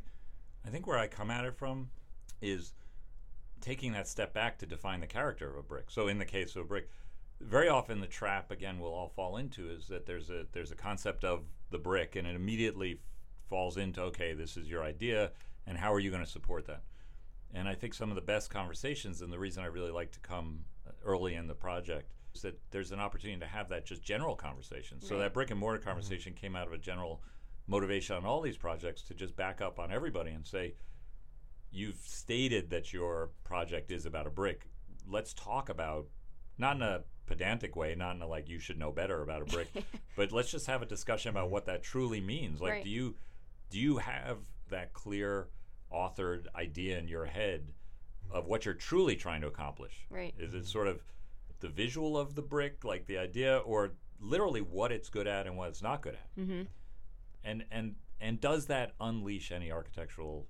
I 0.66 0.70
think 0.70 0.86
where 0.86 0.98
I 0.98 1.06
come 1.06 1.30
at 1.30 1.44
it 1.44 1.56
from 1.56 1.90
is 2.42 2.74
taking 3.60 3.92
that 3.92 4.06
step 4.06 4.34
back 4.34 4.58
to 4.58 4.66
define 4.66 5.00
the 5.00 5.06
character 5.06 5.48
of 5.48 5.56
a 5.56 5.62
brick. 5.62 5.86
So 5.88 6.08
in 6.08 6.18
the 6.18 6.26
case 6.26 6.54
of 6.56 6.62
a 6.62 6.64
brick, 6.66 6.88
very 7.40 7.68
often 7.68 8.00
the 8.00 8.06
trap 8.06 8.50
again 8.50 8.78
we'll 8.78 8.92
all 8.92 9.08
fall 9.08 9.36
into 9.36 9.68
is 9.70 9.88
that 9.88 10.06
there's 10.06 10.30
a 10.30 10.46
there's 10.52 10.70
a 10.70 10.76
concept 10.76 11.24
of 11.24 11.42
the 11.70 11.78
brick 11.78 12.16
and 12.16 12.26
it 12.26 12.36
immediately 12.36 13.00
falls 13.48 13.76
into 13.76 14.00
okay 14.00 14.32
this 14.32 14.56
is 14.56 14.68
your 14.68 14.82
idea 14.82 15.30
and 15.66 15.76
how 15.76 15.92
are 15.92 16.00
you 16.00 16.10
going 16.10 16.24
to 16.24 16.30
support 16.30 16.66
that 16.66 16.82
and 17.54 17.68
I 17.68 17.74
think 17.74 17.94
some 17.94 18.10
of 18.10 18.16
the 18.16 18.20
best 18.22 18.50
conversations, 18.50 19.22
and 19.22 19.32
the 19.32 19.38
reason 19.38 19.62
I 19.62 19.66
really 19.66 19.90
like 19.92 20.12
to 20.12 20.20
come 20.20 20.64
uh, 20.86 20.90
early 21.04 21.34
in 21.34 21.46
the 21.46 21.54
project, 21.54 22.12
is 22.34 22.42
that 22.42 22.58
there's 22.70 22.90
an 22.92 22.98
opportunity 23.00 23.38
to 23.40 23.46
have 23.46 23.68
that 23.68 23.86
just 23.86 24.02
general 24.02 24.34
conversation. 24.34 25.00
So 25.00 25.14
Right. 25.14 25.22
that 25.22 25.34
brick 25.34 25.50
and 25.50 25.60
mortar 25.60 25.78
conversation 25.78 26.34
came 26.34 26.56
out 26.56 26.66
of 26.66 26.72
a 26.72 26.78
general 26.78 27.22
motivation 27.66 28.16
on 28.16 28.24
all 28.26 28.40
these 28.40 28.56
projects 28.56 29.02
to 29.02 29.14
just 29.14 29.36
back 29.36 29.60
up 29.60 29.78
on 29.78 29.92
everybody 29.92 30.32
and 30.32 30.46
say, 30.46 30.74
you've 31.70 31.96
stated 32.04 32.70
that 32.70 32.92
your 32.92 33.30
project 33.44 33.90
is 33.90 34.04
about 34.06 34.26
a 34.26 34.30
brick. 34.30 34.68
Let's 35.06 35.32
talk 35.34 35.68
about, 35.68 36.06
not 36.58 36.76
in 36.76 36.82
a 36.82 37.04
pedantic 37.26 37.74
way, 37.76 37.94
not 37.94 38.16
in 38.16 38.22
a 38.22 38.26
like 38.26 38.48
you 38.48 38.58
should 38.58 38.78
know 38.78 38.92
better 38.92 39.22
about 39.22 39.42
a 39.42 39.44
brick, 39.46 39.68
but 40.16 40.32
let's 40.32 40.50
just 40.50 40.66
have 40.66 40.82
a 40.82 40.86
discussion 40.86 41.30
about 41.30 41.50
what 41.50 41.66
that 41.66 41.82
truly 41.82 42.20
means. 42.20 42.60
Like, 42.60 42.72
Right. 42.72 42.84
do 42.84 42.90
you 42.90 43.14
do 43.70 43.80
you 43.80 43.98
have 43.98 44.38
that 44.70 44.92
clear 44.92 45.48
authored 45.94 46.46
idea 46.54 46.98
in 46.98 47.08
your 47.08 47.26
head 47.26 47.72
of 48.30 48.46
what 48.46 48.64
you're 48.64 48.74
truly 48.74 49.16
trying 49.16 49.40
to 49.42 49.46
accomplish? 49.46 50.06
Right. 50.10 50.34
Is 50.38 50.54
it 50.54 50.66
sort 50.66 50.88
of 50.88 51.02
the 51.60 51.68
visual 51.68 52.18
of 52.18 52.34
the 52.34 52.42
brick, 52.42 52.84
like 52.84 53.06
the 53.06 53.18
idea, 53.18 53.58
or 53.58 53.92
literally 54.20 54.60
what 54.60 54.92
it's 54.92 55.08
good 55.08 55.26
at 55.26 55.46
and 55.46 55.56
what 55.56 55.68
it's 55.68 55.82
not 55.82 56.02
good 56.02 56.14
at? 56.14 56.36
Mm-hmm. 56.36 56.62
And 57.44 57.64
and 57.70 57.94
and 58.20 58.40
does 58.40 58.66
that 58.66 58.92
unleash 59.00 59.52
any 59.52 59.70
architectural, 59.70 60.46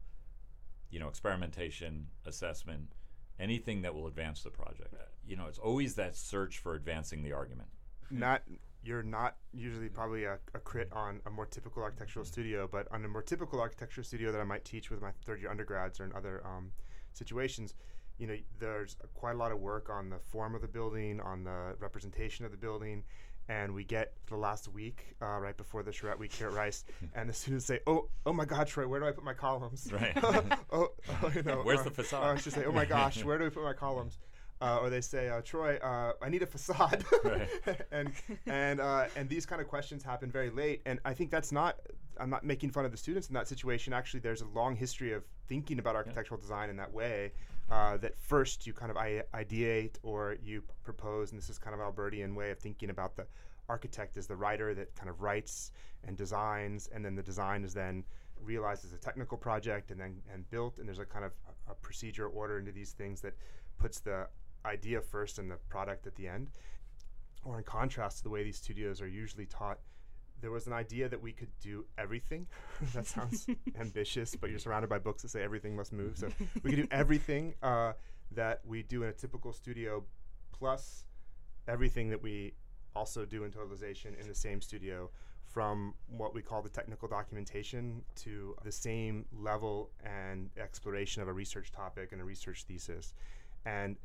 you 0.91 1.01
know, 1.01 1.09
experimentation, 1.09 2.07
assessment, 2.25 2.93
anything 3.39 3.83
that 3.83 3.95
will 3.95 4.07
advance 4.07 4.43
the 4.43 4.51
project? 4.51 4.95
You 5.27 5.37
know, 5.37 5.47
it's 5.47 5.59
always 5.59 5.95
that 5.97 6.17
search 6.17 6.59
for 6.59 6.75
advancing 6.75 7.23
the 7.23 7.33
argument. 7.33 7.69
not 8.11 8.43
you're 8.85 9.03
not 9.03 9.37
usually 9.53 9.89
probably 9.89 10.25
a, 10.25 10.39
a 10.55 10.59
crit 10.59 10.93
on 10.93 11.21
a 11.27 11.31
more 11.31 11.47
typical 11.47 11.83
architectural 11.83 12.25
studio, 12.25 12.69
but 12.71 12.87
on 12.93 13.05
a 13.05 13.09
more 13.09 13.23
typical 13.23 13.61
architectural 13.61 14.05
studio 14.05 14.31
that 14.33 14.41
I 14.41 14.45
might 14.45 14.65
teach 14.65 14.91
with 14.91 15.01
my 15.01 15.11
third 15.25 15.41
year 15.41 15.51
undergrads 15.51 16.01
or 16.01 16.05
in 16.05 16.13
other 16.15 16.43
um, 16.45 16.71
situations, 17.13 17.75
you 18.19 18.27
know, 18.27 18.37
there's 18.59 18.97
quite 19.15 19.35
a 19.35 19.39
lot 19.39 19.53
of 19.53 19.59
work 19.61 19.89
on 19.91 20.11
the 20.11 20.19
form 20.19 20.55
of 20.55 20.61
the 20.61 20.69
building, 20.69 21.21
on 21.21 21.45
the 21.45 21.77
representation 21.81 22.45
of 22.45 22.51
the 22.51 22.57
building. 22.57 23.03
And 23.49 23.75
we 23.75 23.85
get 23.85 24.15
the 24.29 24.37
last 24.37 24.69
week, 24.69 25.17
uh, 25.21 25.39
right 25.39 25.55
before 25.57 25.83
the 25.83 25.93
charrette 25.93 26.19
week 26.19 26.33
here 26.33 26.49
at 26.49 26.55
Rice, 26.55 26.85
and 27.15 27.29
the 27.29 27.33
students 27.35 27.67
say, 27.67 27.81
"Oh, 27.87 28.09
oh 28.25 28.33
my 28.33 28.47
God, 28.47 28.67
Troy, 28.69 28.89
where 28.89 29.01
do 29.01 29.07
I 29.07 29.11
put 29.13 29.23
my 29.23 29.35
columns? 29.35 29.93
Right. 29.93 30.17
oh, 30.73 30.93
oh, 31.23 31.33
you 31.35 31.43
know, 31.47 31.61
Where's 31.63 31.81
or- 31.81 31.85
the 31.85 31.91
facade? 31.91 32.39
I 32.39 32.41
should 32.41 32.55
say, 32.55 32.65
"Oh 32.65 32.73
my 32.73 32.87
gosh, 32.87 33.23
where 33.23 33.37
do 33.37 33.45
I 33.45 33.51
put 33.51 33.63
my 33.63 33.75
columns?" 33.75 34.19
Uh, 34.61 34.79
or 34.81 34.89
they 34.89 35.01
say, 35.01 35.29
uh, 35.29 35.41
"Troy, 35.43 35.77
uh, 35.77 36.13
I 36.23 36.29
need 36.29 36.43
a 36.43 36.47
facade," 36.47 37.05
Right. 37.25 37.49
and 37.91 38.13
and 38.47 38.81
uh, 38.81 39.07
and 39.17 39.29
these 39.29 39.45
kind 39.47 39.61
of 39.61 39.69
questions 39.69 40.03
happen 40.03 40.31
very 40.31 40.51
late. 40.51 40.81
And 40.87 41.01
I 41.05 41.13
think 41.13 41.31
that's 41.31 41.53
not. 41.53 41.79
I'm 42.19 42.31
not 42.31 42.45
making 42.45 42.71
fun 42.71 42.85
of 42.85 42.93
the 42.93 42.97
students 42.97 43.29
in 43.29 43.35
that 43.35 43.49
situation. 43.49 43.93
Actually, 43.93 44.21
there's 44.21 44.43
a 44.43 44.47
long 44.47 44.77
history 44.77 45.13
of 45.13 45.25
thinking 45.49 45.81
about 45.81 45.97
architectural 45.97 46.41
design 46.41 46.71
in 46.71 46.77
that 46.77 46.93
way. 46.93 47.33
Uh, 47.71 47.97
that 47.97 48.17
first 48.17 48.67
you 48.67 48.73
kind 48.73 48.91
of 48.91 48.97
I- 48.97 49.25
ideate 49.35 49.97
or 50.03 50.37
you 50.43 50.63
propose, 50.85 51.33
and 51.33 51.41
this 51.41 51.49
is 51.49 51.59
kind 51.59 51.75
of 51.75 51.81
Albertian 51.81 52.35
way 52.35 52.51
of 52.51 52.59
thinking 52.59 52.91
about 52.91 53.17
the 53.17 53.27
architect 53.69 54.17
as 54.17 54.27
the 54.27 54.37
writer 54.37 54.75
that 54.75 54.95
kind 54.95 55.09
of 55.09 55.21
writes 55.23 55.73
and 56.07 56.17
designs, 56.17 56.89
and 56.95 57.05
then 57.05 57.15
the 57.15 57.23
design 57.23 57.65
is 57.65 57.73
then 57.75 58.05
realized 58.43 58.85
as 58.85 58.93
a 58.93 58.99
technical 58.99 59.39
project 59.39 59.91
and 59.91 60.01
then 60.01 60.21
and 60.33 60.49
built. 60.51 60.79
And 60.79 60.87
there's 60.87 60.99
a 60.99 61.05
kind 61.05 61.25
of 61.25 61.33
a, 61.69 61.73
a 61.73 61.75
procedure 61.75 62.27
order 62.27 62.59
into 62.59 62.73
these 62.73 62.93
things 62.93 63.21
that 63.23 63.35
puts 63.79 64.01
the 64.01 64.27
idea 64.65 65.01
first 65.01 65.39
and 65.39 65.51
the 65.51 65.57
product 65.69 66.07
at 66.07 66.15
the 66.17 66.29
end. 66.29 66.51
Or 67.45 67.59
in 67.59 67.65
contrast 67.65 68.19
to 68.19 68.23
the 68.25 68.31
way 68.31 68.43
these 68.43 68.57
studios 68.57 69.01
are 69.01 69.09
usually 69.09 69.47
taught, 69.47 69.79
there 70.41 70.51
was 70.51 70.67
an 70.67 70.73
idea 70.73 71.09
that 71.09 71.21
we 71.21 71.33
could 71.33 71.51
do 71.61 71.85
everything. 71.99 72.47
that 72.95 73.07
sounds 73.07 73.47
ambitious, 73.81 74.35
but 74.35 74.51
you're 74.51 74.59
surrounded 74.59 74.89
by 74.89 74.99
books 74.99 75.23
that 75.23 75.29
say 75.29 75.43
everything 75.43 75.77
must 75.77 75.93
move. 75.93 76.17
So 76.17 76.29
we 76.63 76.71
could 76.71 76.81
do 76.83 76.89
everything 76.91 77.55
uh, 77.63 77.93
that 78.33 78.61
we 78.67 78.83
do 78.83 79.03
in 79.03 79.11
a 79.11 79.13
typical 79.13 79.53
studio, 79.53 80.05
plus 80.53 81.05
everything 81.69 82.11
that 82.11 82.23
we 82.23 82.55
also 82.97 83.25
do 83.25 83.45
in 83.45 83.51
totalization 83.51 84.19
in 84.21 84.29
the 84.29 84.35
same 84.35 84.61
studio 84.61 85.11
from 85.47 85.95
what 86.09 86.35
we 86.35 86.43
call 86.43 86.63
the 86.63 86.69
technical 86.69 87.07
documentation 87.07 88.03
to 88.17 88.57
the 88.65 88.73
same 88.73 89.25
level 89.33 89.91
and 90.05 90.51
exploration 90.57 91.23
of 91.23 91.29
a 91.29 91.33
research 91.33 91.71
topic 91.71 92.13
and 92.13 92.21
a 92.21 92.25
research 92.25 92.65
thesis. 92.65 93.15
And 93.65 93.97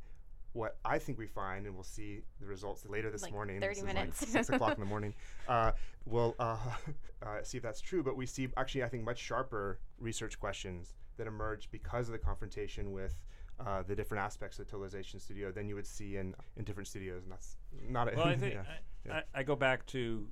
what 0.54 0.78
I 0.84 0.98
think 1.00 1.18
we 1.18 1.28
find, 1.28 1.66
and 1.66 1.76
we'll 1.76 1.84
see 1.84 2.22
the 2.40 2.48
results 2.48 2.86
later 2.88 3.12
this 3.12 3.24
Like 3.24 3.32
morning. 3.32 3.60
30 3.60 3.68
this 3.70 3.78
is 3.78 3.84
minutes. 3.84 4.22
like 4.22 4.30
six 4.30 4.50
o'clock 4.56 4.74
in 4.74 4.80
the 4.80 4.86
morning. 4.86 5.14
Uh, 5.48 5.72
we'll 6.06 6.36
uh, 6.40 6.58
uh, 7.24 7.44
see 7.44 7.58
if 7.58 7.64
that's 7.64 7.82
true. 7.82 8.04
But 8.04 8.18
we 8.18 8.26
see 8.26 8.48
actually, 8.58 8.84
I 8.84 8.90
think, 8.90 9.04
much 9.04 9.20
sharper 9.20 9.80
research 10.00 10.40
questions 10.40 10.96
that 11.18 11.28
emerge 11.28 11.70
because 11.72 12.08
of 12.08 12.14
the 12.14 12.18
confrontation 12.20 12.92
with 12.92 13.16
uh, 13.60 13.84
the 13.84 13.96
different 13.96 14.24
aspects 14.24 14.58
of 14.58 14.68
the 14.68 14.76
totalization 14.76 15.22
studio 15.22 15.52
than 15.52 15.68
you 15.68 15.76
would 15.76 15.88
see 15.88 16.18
in, 16.18 16.34
in 16.56 16.64
different 16.64 16.88
studios, 16.88 17.24
and 17.24 17.32
that's 17.32 17.58
not 17.88 18.12
a 18.12 18.16
Well, 18.16 18.28
I 18.28 18.36
think 18.38 18.54
yeah. 18.54 18.62
I, 18.62 18.74
yeah. 19.06 19.22
I, 19.36 19.40
I 19.42 19.44
go 19.44 19.56
back 19.56 19.86
to, 19.88 20.26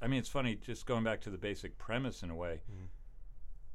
I 0.00 0.06
mean, 0.06 0.20
it's 0.20 0.28
funny 0.28 0.54
just 0.54 0.86
going 0.86 1.04
back 1.04 1.20
to 1.22 1.30
the 1.30 1.38
basic 1.38 1.76
premise 1.76 2.22
in 2.22 2.30
a 2.30 2.34
way. 2.36 2.60
Mm. 2.70 2.86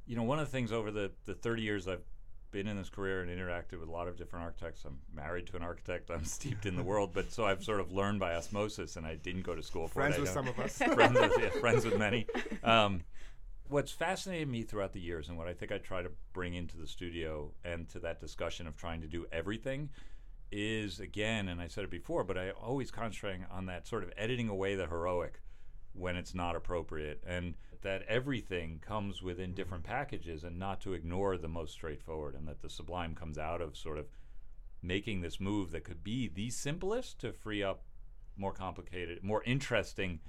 You 0.05 0.15
know, 0.15 0.23
one 0.23 0.39
of 0.39 0.45
the 0.45 0.51
things 0.51 0.71
over 0.71 0.91
the 0.91 1.11
the 1.25 1.33
30 1.33 1.61
years 1.61 1.87
I've 1.87 2.03
been 2.53 2.67
in 2.67 2.77
this 2.77 2.89
career 2.89 3.21
and 3.21 3.29
interacted 3.29 3.79
with 3.79 3.89
a 3.89 3.91
lot 3.91 4.07
of 4.07 4.15
different 4.15 4.45
architects. 4.45 4.85
I'm 4.85 4.99
married 5.13 5.47
to 5.47 5.57
an 5.57 5.63
architect. 5.63 6.09
I'm 6.09 6.23
steeped 6.37 6.65
in 6.65 6.77
the 6.77 6.83
world, 6.83 7.09
but 7.13 7.33
so 7.33 7.43
I've 7.45 7.63
sort 7.63 7.81
of 7.81 7.91
learned 7.91 8.19
by 8.21 8.35
osmosis, 8.35 8.95
and 8.95 9.05
I 9.05 9.15
didn't 9.15 9.41
go 9.41 9.55
to 9.55 9.63
school 9.63 9.87
for 9.87 9.95
friends 9.95 10.15
it. 10.15 10.21
With 10.21 10.29
some 10.29 10.47
of 10.47 10.57
us. 10.59 10.77
friends 10.93 11.19
with 11.19 11.33
yeah, 11.41 11.49
friends 11.59 11.83
with 11.83 11.97
many. 11.97 12.27
Um, 12.63 13.01
what's 13.67 13.91
fascinated 13.91 14.47
me 14.47 14.61
throughout 14.61 14.93
the 14.93 15.01
years, 15.01 15.27
and 15.27 15.37
what 15.37 15.47
I 15.47 15.53
think 15.53 15.71
I 15.71 15.79
try 15.79 16.03
to 16.03 16.11
bring 16.31 16.53
into 16.53 16.77
the 16.77 16.87
studio 16.87 17.51
and 17.65 17.89
to 17.89 17.99
that 17.99 18.21
discussion 18.21 18.67
of 18.67 18.77
trying 18.77 19.01
to 19.01 19.07
do 19.07 19.25
everything, 19.31 19.89
is 20.51 20.99
again, 20.99 21.47
and 21.47 21.59
I 21.59 21.67
said 21.67 21.83
it 21.83 21.89
before, 21.89 22.23
but 22.23 22.37
I 22.37 22.51
always 22.51 22.91
concentrating 22.91 23.45
on 23.51 23.65
that 23.65 23.87
sort 23.87 24.03
of 24.03 24.13
editing 24.15 24.47
away 24.47 24.75
the 24.75 24.85
heroic 24.85 25.41
when 25.93 26.15
it's 26.15 26.35
not 26.35 26.55
appropriate, 26.55 27.23
and 27.25 27.55
that 27.83 28.03
everything 28.07 28.79
comes 28.79 29.21
within 29.21 29.49
mm-hmm. 29.49 29.55
different 29.55 29.83
packages, 29.83 30.43
and 30.43 30.57
not 30.57 30.81
to 30.81 30.93
ignore 30.93 31.37
the 31.37 31.47
most 31.47 31.73
straightforward, 31.73 32.35
and 32.35 32.47
that 32.47 32.61
the 32.61 32.69
sublime 32.69 33.15
comes 33.15 33.37
out 33.37 33.61
of 33.61 33.77
sort 33.77 33.97
of 33.97 34.07
making 34.81 35.21
this 35.21 35.39
move 35.39 35.71
that 35.71 35.83
could 35.83 36.03
be 36.03 36.27
the 36.27 36.49
simplest 36.49 37.19
to 37.19 37.31
free 37.31 37.63
up 37.63 37.83
more 38.35 38.51
complicated, 38.51 39.23
more 39.23 39.43
interesting 39.43 40.19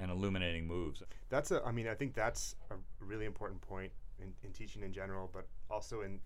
and 0.00 0.10
illuminating 0.10 0.66
moves. 0.66 1.02
That's 1.28 1.50
a. 1.50 1.62
I 1.64 1.72
mean, 1.72 1.88
I 1.88 1.94
think 1.94 2.14
that's 2.14 2.56
a 2.70 2.74
really 3.04 3.26
important 3.26 3.60
point 3.60 3.92
in, 4.18 4.32
in 4.42 4.52
teaching 4.52 4.82
in 4.82 4.92
general, 4.92 5.30
but 5.32 5.46
also 5.70 6.02
in 6.02 6.20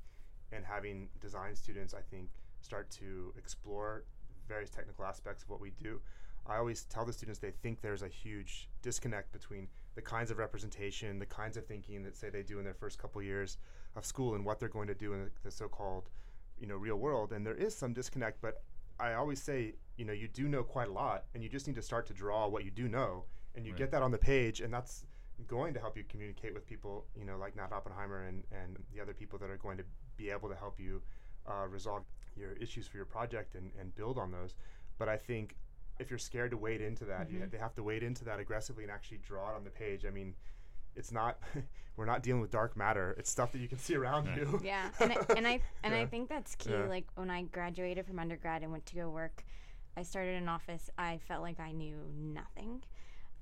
in 0.53 0.63
having 0.63 1.09
design 1.21 1.55
students. 1.55 1.95
I 1.95 2.01
think 2.11 2.29
start 2.61 2.91
to 2.93 3.33
explore 3.37 4.05
various 4.49 4.71
technical 4.71 5.05
aspects 5.05 5.43
of 5.43 5.51
what 5.51 5.61
we 5.61 5.71
do. 5.83 6.01
I 6.47 6.57
always 6.57 6.85
tell 6.85 7.05
the 7.05 7.13
students 7.13 7.39
they 7.39 7.51
think 7.51 7.83
there's 7.83 8.03
a 8.03 8.09
huge 8.09 8.69
disconnect 8.81 9.33
between 9.33 9.69
the 9.99 10.03
kinds 10.03 10.31
of 10.31 10.39
representation, 10.39 11.19
the 11.19 11.27
kinds 11.27 11.57
of 11.57 11.67
thinking 11.67 12.05
that 12.05 12.17
say 12.17 12.31
they 12.31 12.45
do 12.45 12.61
in 12.61 12.65
their 12.65 12.79
first 12.83 12.99
couple 13.03 13.21
years 13.21 13.59
of 13.97 14.07
school, 14.07 14.37
and 14.37 14.45
what 14.45 14.61
they're 14.61 14.69
going 14.79 14.87
to 14.87 14.95
do 14.95 15.13
in 15.13 15.25
the, 15.25 15.31
the 15.43 15.51
so-called, 15.51 16.09
you 16.61 16.69
know, 16.69 16.77
real 16.77 16.95
world. 16.95 17.33
And 17.33 17.45
there 17.45 17.57
is 17.67 17.75
some 17.77 17.93
disconnect, 17.93 18.41
but 18.41 18.63
I 19.01 19.15
always 19.15 19.43
say, 19.43 19.75
you 19.97 20.05
know, 20.05 20.13
you 20.13 20.29
do 20.29 20.47
know 20.49 20.63
quite 20.63 20.87
a 20.87 20.93
lot, 20.93 21.25
and 21.35 21.43
you 21.43 21.49
just 21.49 21.67
need 21.67 21.75
to 21.75 21.83
start 21.83 22.07
to 22.07 22.13
draw 22.13 22.47
what 22.47 22.65
you 22.65 22.71
do 22.71 22.87
know, 22.87 23.25
and 23.57 23.67
you 23.67 23.73
Right. 23.73 23.79
get 23.79 23.91
that 23.91 24.03
on 24.03 24.13
the 24.13 24.19
page, 24.19 24.61
and 24.61 24.73
that's 24.73 25.05
going 25.49 25.75
to 25.75 25.81
help 25.81 25.97
you 25.97 26.05
communicate 26.09 26.55
with 26.55 26.65
people, 26.65 27.05
you 27.19 27.25
know, 27.25 27.37
like 27.37 27.57
Nat 27.57 27.73
Oppenheimer 27.73 28.23
and, 28.23 28.45
and 28.53 28.77
the 28.95 29.01
other 29.01 29.15
people 29.15 29.37
that 29.41 29.51
are 29.51 29.57
going 29.57 29.79
to 29.79 29.85
be 30.17 30.31
able 30.31 30.49
to 30.49 30.55
help 30.55 30.79
you 30.79 31.03
uh, 31.51 31.67
resolve 31.69 32.05
your 32.37 32.53
issues 32.53 32.87
for 32.87 32.99
your 32.99 33.07
project 33.07 33.57
and, 33.57 33.73
and 33.81 33.93
build 33.97 34.17
on 34.17 34.31
those. 34.31 34.55
But 34.97 35.09
I 35.09 35.17
think 35.17 35.57
if 35.99 36.11
you're 36.11 36.19
scared 36.19 36.51
to 36.53 36.57
wade 36.57 36.81
into 36.81 37.05
that, 37.07 37.31
you, 37.31 37.41
Mhm. 37.41 37.51
they 37.51 37.59
have 37.59 37.75
to 37.75 37.83
wade 37.83 38.03
into 38.03 38.25
that 38.25 38.39
aggressively 38.41 38.85
and 38.85 38.93
actually 38.93 39.19
draw 39.19 39.51
it 39.53 39.57
on 39.57 39.65
the 39.65 39.71
page. 39.71 40.05
I 40.07 40.11
mean, 40.11 40.35
it's 40.95 41.11
not, 41.13 41.39
we're 41.97 42.05
not 42.07 42.23
dealing 42.23 42.41
with 42.41 42.51
dark 42.51 42.77
matter. 42.77 43.15
It's 43.19 43.31
stuff 43.31 43.53
that 43.53 43.59
you 43.59 43.69
can 43.69 43.79
see 43.79 43.95
around 43.97 44.27
Right. 44.27 44.39
you. 44.39 44.61
Yeah, 44.65 44.91
and 45.01 45.13
I, 45.13 45.17
and 45.37 45.47
I 45.47 45.61
and 45.83 45.95
I 45.95 46.07
think 46.07 46.29
that's 46.29 46.55
key. 46.55 46.71
Yeah. 46.71 46.85
Like 46.87 47.07
when 47.15 47.31
I 47.31 47.43
graduated 47.43 48.07
from 48.07 48.19
undergrad 48.19 48.63
and 48.63 48.71
went 48.73 48.87
to 48.87 48.95
go 48.95 49.09
work, 49.11 49.45
I 49.97 50.03
started 50.03 50.37
an 50.41 50.49
office. 50.49 50.89
I 50.97 51.19
felt 51.19 51.43
like 51.43 51.59
I 51.59 51.73
knew 51.73 51.97
nothing, 52.15 52.85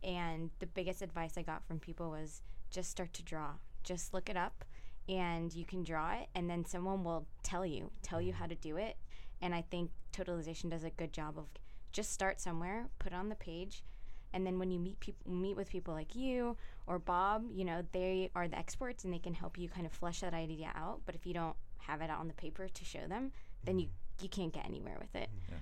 and 0.02 0.50
the 0.58 0.66
biggest 0.66 1.02
advice 1.02 1.36
I 1.36 1.42
got 1.42 1.64
from 1.66 1.78
people 1.80 2.10
was 2.10 2.40
just 2.70 2.90
start 2.90 3.12
to 3.14 3.22
draw. 3.22 3.52
Just 3.84 4.14
look 4.14 4.28
it 4.30 4.36
up, 4.36 4.64
and 5.08 5.52
you 5.54 5.64
can 5.66 5.82
draw 5.84 6.14
it, 6.14 6.28
and 6.34 6.48
then 6.48 6.64
someone 6.64 7.04
will 7.04 7.26
tell 7.42 7.66
you 7.66 7.90
tell 8.02 8.20
you 8.22 8.32
how 8.32 8.46
to 8.46 8.54
do 8.54 8.76
it. 8.78 8.96
And 9.42 9.54
I 9.54 9.60
think 9.62 9.90
totalization 10.12 10.70
does 10.70 10.82
a 10.84 10.90
good 10.90 11.12
job 11.12 11.36
of 11.38 11.46
just 11.96 12.12
start 12.12 12.40
somewhere, 12.40 12.88
put 12.98 13.14
on 13.14 13.30
the 13.30 13.34
page, 13.34 13.82
and 14.34 14.46
then 14.46 14.58
when 14.58 14.70
you 14.70 14.78
meet 14.78 15.00
people 15.00 15.32
meet 15.32 15.56
with 15.56 15.70
people 15.70 15.94
like 15.94 16.14
you 16.14 16.58
or 16.86 16.98
Bob, 16.98 17.44
you 17.50 17.64
know, 17.64 17.82
they 17.92 18.30
are 18.34 18.46
the 18.46 18.58
experts 18.58 19.04
and 19.04 19.12
they 19.12 19.18
can 19.18 19.32
help 19.32 19.56
you 19.56 19.66
kind 19.66 19.86
of 19.86 19.92
flesh 19.92 20.20
that 20.20 20.34
idea 20.34 20.70
out. 20.74 21.00
But 21.06 21.14
if 21.14 21.26
you 21.26 21.32
don't 21.32 21.56
have 21.78 22.02
it 22.02 22.10
on 22.10 22.28
the 22.28 22.34
paper 22.34 22.68
to 22.68 22.84
show 22.84 23.06
them, 23.08 23.32
then 23.64 23.78
you 23.78 23.86
mm-hmm. 23.86 24.24
you 24.24 24.28
can't 24.28 24.52
get 24.52 24.66
anywhere 24.66 24.98
with 25.00 25.14
it. 25.14 25.30
Yeah. 25.48 25.56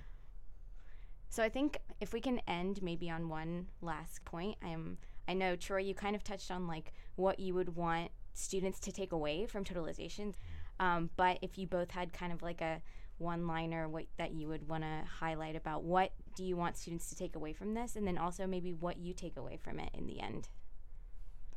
So 1.29 1.41
I 1.41 1.47
think 1.47 1.77
if 2.01 2.11
we 2.11 2.19
can 2.19 2.41
end 2.49 2.83
maybe 2.83 3.09
on 3.09 3.29
one 3.29 3.67
last 3.81 4.25
point, 4.25 4.57
I'm 4.61 4.97
I 5.29 5.33
know 5.33 5.55
Troy, 5.55 5.79
you 5.79 5.95
kind 5.95 6.15
of 6.17 6.23
touched 6.25 6.51
on 6.51 6.67
like 6.67 6.91
what 7.15 7.39
you 7.39 7.53
would 7.53 7.77
want 7.77 8.11
students 8.33 8.79
to 8.81 8.91
take 8.91 9.13
away 9.13 9.45
from 9.45 9.63
totalization, 9.63 10.33
mm-hmm. 10.33 10.85
um, 10.85 11.09
but 11.15 11.39
if 11.41 11.57
you 11.57 11.65
both 11.65 11.91
had 11.91 12.11
kind 12.11 12.33
of 12.33 12.41
like 12.41 12.59
a 12.59 12.81
one 13.17 13.47
liner 13.47 13.87
what 13.87 14.05
that 14.17 14.33
you 14.33 14.47
would 14.49 14.67
want 14.67 14.83
to 14.83 15.03
highlight 15.19 15.55
about 15.55 15.83
what 15.83 16.11
do 16.35 16.43
you 16.43 16.55
want 16.55 16.77
students 16.77 17.09
to 17.09 17.15
take 17.15 17.35
away 17.35 17.53
from 17.53 17.73
this 17.73 17.95
and 17.95 18.05
then 18.07 18.17
also 18.17 18.45
maybe 18.45 18.73
what 18.73 18.97
you 18.97 19.13
take 19.13 19.37
away 19.37 19.57
from 19.57 19.79
it 19.79 19.89
in 19.93 20.05
the 20.07 20.19
end 20.19 20.49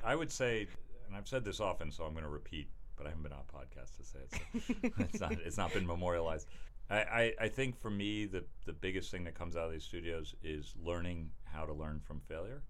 I 0.05 0.15
would 0.15 0.31
say, 0.31 0.67
and 1.07 1.17
I've 1.17 1.29
said 1.29 1.45
this 1.45 1.61
often, 1.61 1.91
so 1.91 2.05
I'm 2.05 2.13
going 2.13 2.25
to 2.25 2.31
repeat, 2.31 2.69
but 2.97 3.07
I 3.07 3.11
haven't 3.11 3.25
been 3.25 3.33
on 3.33 3.41
a 3.41 3.57
podcast 3.57 3.97
to 3.97 4.05
say 4.05 4.19
it. 4.21 4.63
So 4.63 4.75
it's 5.05 5.21
not 5.21 5.33
it's 5.33 5.57
not 5.57 5.73
been 5.73 5.87
memorialized. 5.87 6.49
I, 6.91 6.97
I, 6.97 7.35
I 7.43 7.49
think 7.49 7.77
for 7.77 7.91
me 7.91 8.27
the 8.27 8.45
the 8.67 8.73
biggest 8.73 9.11
thing 9.11 9.25
that 9.25 9.35
comes 9.35 9.57
out 9.57 9.67
of 9.67 9.73
these 9.73 9.85
studios 9.85 10.35
is 10.43 10.75
learning 10.83 11.31
how 11.45 11.65
to 11.65 11.73
learn 11.73 12.01
from 12.01 12.21
failure, 12.21 12.63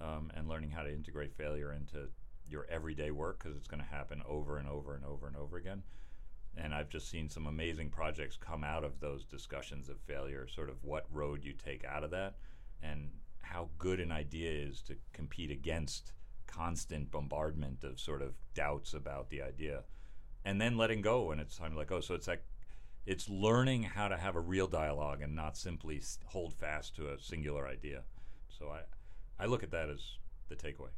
um, 0.00 0.30
and 0.34 0.48
learning 0.48 0.70
how 0.70 0.82
to 0.82 0.92
integrate 0.92 1.32
failure 1.34 1.72
into 1.72 2.08
your 2.48 2.66
everyday 2.68 3.10
work 3.10 3.42
because 3.42 3.56
it's 3.56 3.66
going 3.66 3.82
to 3.82 3.88
happen 3.88 4.22
over 4.28 4.58
and 4.58 4.68
over 4.68 4.94
and 4.94 5.04
over 5.04 5.26
and 5.26 5.36
over 5.36 5.56
again. 5.56 5.82
And 6.56 6.74
I've 6.74 6.88
just 6.88 7.10
seen 7.10 7.28
some 7.28 7.46
amazing 7.46 7.90
projects 7.90 8.36
come 8.36 8.64
out 8.64 8.82
of 8.82 9.00
those 9.00 9.24
discussions 9.24 9.88
of 9.88 9.98
failure, 10.00 10.46
sort 10.48 10.70
of 10.70 10.82
what 10.82 11.06
road 11.12 11.44
you 11.44 11.52
take 11.52 11.84
out 11.84 12.02
of 12.02 12.10
that, 12.12 12.36
and 12.82 13.10
how 13.42 13.68
good 13.78 14.00
an 14.00 14.10
idea 14.10 14.50
is 14.50 14.80
to 14.82 14.96
compete 15.12 15.50
against 15.50 16.12
constant 16.46 17.10
bombardment 17.10 17.84
of 17.84 18.00
sort 18.00 18.22
of 18.22 18.32
doubts 18.54 18.94
about 18.94 19.28
the 19.28 19.42
idea 19.42 19.82
and 20.44 20.60
then 20.60 20.76
letting 20.76 21.02
go. 21.02 21.24
When 21.24 21.40
it's 21.40 21.56
time 21.56 21.72
to 21.72 21.76
oh, 21.76 21.78
let 21.80 21.88
go 21.88 22.00
so 22.00 22.14
it's 22.14 22.28
like 22.28 22.44
it's 23.04 23.28
learning 23.28 23.82
how 23.82 24.08
to 24.08 24.16
have 24.16 24.36
a 24.36 24.40
real 24.40 24.66
dialogue 24.66 25.20
and 25.22 25.34
not 25.34 25.56
simply 25.56 26.00
hold 26.24 26.54
fast 26.54 26.96
to 26.96 27.10
a 27.10 27.20
singular 27.20 27.66
idea. 27.66 28.02
So 28.48 28.68
i 28.70 28.80
i 29.42 29.46
look 29.46 29.62
at 29.62 29.70
that 29.72 29.90
as 29.90 30.00
the 30.48 30.56
takeaway 30.56 30.90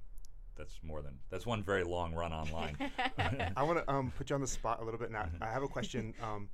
that's 0.59 0.79
more 0.83 1.01
than 1.01 1.15
that's 1.31 1.47
one 1.47 1.63
very 1.63 1.85
long 1.85 2.13
run 2.13 2.33
online 2.33 2.77
I 3.57 3.63
want 3.63 3.79
to 3.79 3.91
um, 3.91 4.13
put 4.19 4.29
you 4.29 4.35
on 4.35 4.41
the 4.43 4.47
spot 4.47 4.81
a 4.83 4.85
little 4.85 5.01
bit 5.01 5.11
now. 5.11 5.23
Mm-hmm. 5.23 5.43
I 5.43 5.47
have 5.47 5.63
a 5.63 5.69
question. 5.69 6.13
Um, 6.23 6.49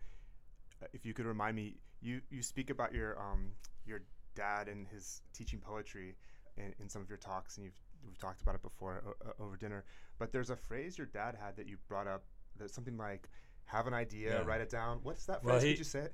if 0.92 1.04
you 1.06 1.14
could 1.14 1.24
remind 1.26 1.56
me, 1.56 1.76
you, 2.02 2.20
you 2.30 2.42
speak 2.42 2.70
about 2.70 2.92
your 2.94 3.18
um, 3.18 3.52
your 3.86 4.02
dad 4.34 4.68
and 4.68 4.86
his 4.88 5.22
teaching 5.32 5.58
poetry 5.58 6.14
in, 6.56 6.74
in 6.80 6.88
some 6.88 7.00
of 7.02 7.08
your 7.08 7.18
talks, 7.18 7.56
and 7.56 7.64
you've 7.64 7.80
we've 8.06 8.18
talked 8.18 8.42
about 8.42 8.54
it 8.54 8.62
before 8.62 9.02
o- 9.06 9.28
o- 9.28 9.44
over 9.44 9.56
dinner. 9.56 9.84
But 10.18 10.30
there's 10.32 10.50
a 10.50 10.56
phrase 10.56 10.98
your 10.98 11.06
dad 11.06 11.36
had 11.40 11.56
that 11.56 11.66
you 11.68 11.76
brought 11.88 12.06
up. 12.06 12.24
That's 12.58 12.74
something 12.74 12.96
like, 12.98 13.28
"Have 13.64 13.86
an 13.86 13.94
idea, 13.94 14.38
Yeah. 14.40 14.44
write 14.44 14.60
it 14.60 14.70
down." 14.70 15.00
What's 15.02 15.24
that 15.26 15.42
Well, 15.42 15.54
phrase? 15.58 15.62
he- 15.64 15.70
Could 15.70 15.78
you 15.78 15.84
say 15.84 15.98
it? 16.00 16.12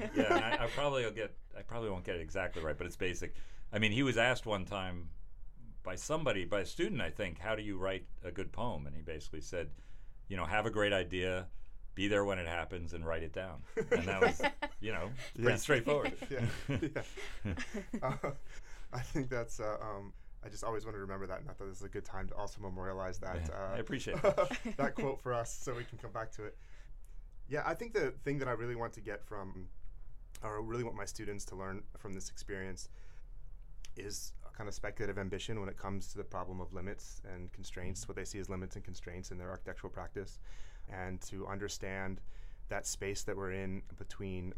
yeah, 0.16 0.34
and 0.36 0.44
I, 0.44 0.64
I 0.64 0.66
probably 0.68 1.04
will 1.04 1.10
get. 1.10 1.34
I 1.58 1.62
probably 1.62 1.90
won't 1.90 2.04
get 2.04 2.16
it 2.16 2.20
exactly 2.22 2.62
right, 2.62 2.76
but 2.78 2.86
it's 2.86 2.96
basic. 2.96 3.34
I 3.72 3.78
mean, 3.78 3.90
he 3.92 4.02
was 4.02 4.16
asked 4.16 4.46
one 4.46 4.64
time 4.64 5.08
by 5.82 5.96
somebody, 5.96 6.44
by 6.44 6.60
a 6.60 6.66
student, 6.66 7.00
I 7.00 7.10
think, 7.10 7.38
how 7.38 7.54
do 7.54 7.62
you 7.62 7.76
write 7.76 8.04
a 8.24 8.30
good 8.30 8.52
poem? 8.52 8.86
And 8.86 8.94
he 8.94 9.02
basically 9.02 9.40
said, 9.40 9.70
you 10.28 10.36
know, 10.36 10.44
have 10.44 10.66
a 10.66 10.70
great 10.70 10.92
idea, 10.92 11.46
be 11.94 12.08
there 12.08 12.24
when 12.24 12.38
it 12.38 12.46
happens, 12.46 12.92
and 12.92 13.04
write 13.06 13.22
it 13.22 13.32
down. 13.32 13.62
And 13.90 14.06
that 14.08 14.20
was, 14.20 14.40
you 14.80 14.92
know, 14.92 15.10
pretty 15.34 15.50
Yeah. 15.50 15.56
straightforward. 15.56 16.12
yeah. 16.30 16.76
yeah. 17.44 17.54
Uh, 18.02 18.30
I 18.92 19.00
think 19.00 19.28
that's. 19.30 19.58
Uh, 19.60 19.76
um, 19.80 20.12
I 20.44 20.48
just 20.48 20.64
always 20.64 20.84
want 20.84 20.96
to 20.96 21.00
remember 21.00 21.26
that, 21.28 21.40
and 21.40 21.48
I 21.48 21.52
thought 21.52 21.68
this 21.68 21.78
is 21.78 21.84
a 21.84 21.88
good 21.88 22.04
time 22.04 22.26
to 22.28 22.34
also 22.34 22.60
memorialize 22.60 23.18
that. 23.20 23.36
Yeah, 23.48 23.54
uh, 23.54 23.76
I 23.76 23.78
appreciate 23.78 24.20
that. 24.22 24.50
that 24.76 24.94
quote 24.96 25.20
for 25.22 25.32
us, 25.32 25.56
so 25.62 25.72
we 25.74 25.84
can 25.84 25.98
come 25.98 26.10
back 26.12 26.32
to 26.32 26.44
it. 26.44 26.56
Yeah, 27.48 27.62
I 27.64 27.74
think 27.74 27.92
the 27.94 28.10
thing 28.24 28.38
that 28.38 28.48
I 28.48 28.52
really 28.52 28.74
want 28.74 28.92
to 28.94 29.00
get 29.00 29.24
from, 29.24 29.68
or 30.42 30.60
really 30.62 30.82
want 30.84 30.96
my 30.96 31.04
students 31.04 31.44
to 31.46 31.56
learn 31.56 31.82
from 31.96 32.12
this 32.12 32.28
experience, 32.28 32.88
is 33.96 34.32
kind 34.56 34.68
of 34.68 34.74
speculative 34.74 35.18
ambition 35.18 35.60
when 35.60 35.68
it 35.68 35.76
comes 35.76 36.08
to 36.08 36.18
the 36.18 36.24
problem 36.24 36.60
of 36.60 36.72
limits 36.72 37.22
and 37.32 37.52
constraints, 37.52 38.06
what 38.08 38.16
they 38.16 38.24
see 38.24 38.38
as 38.38 38.48
limits 38.48 38.76
and 38.76 38.84
constraints 38.84 39.30
in 39.30 39.38
their 39.38 39.50
architectural 39.50 39.90
practice, 39.90 40.38
and 40.88 41.20
to 41.22 41.46
understand 41.46 42.20
that 42.68 42.86
space 42.86 43.22
that 43.22 43.36
we're 43.36 43.52
in 43.52 43.82
between 43.98 44.52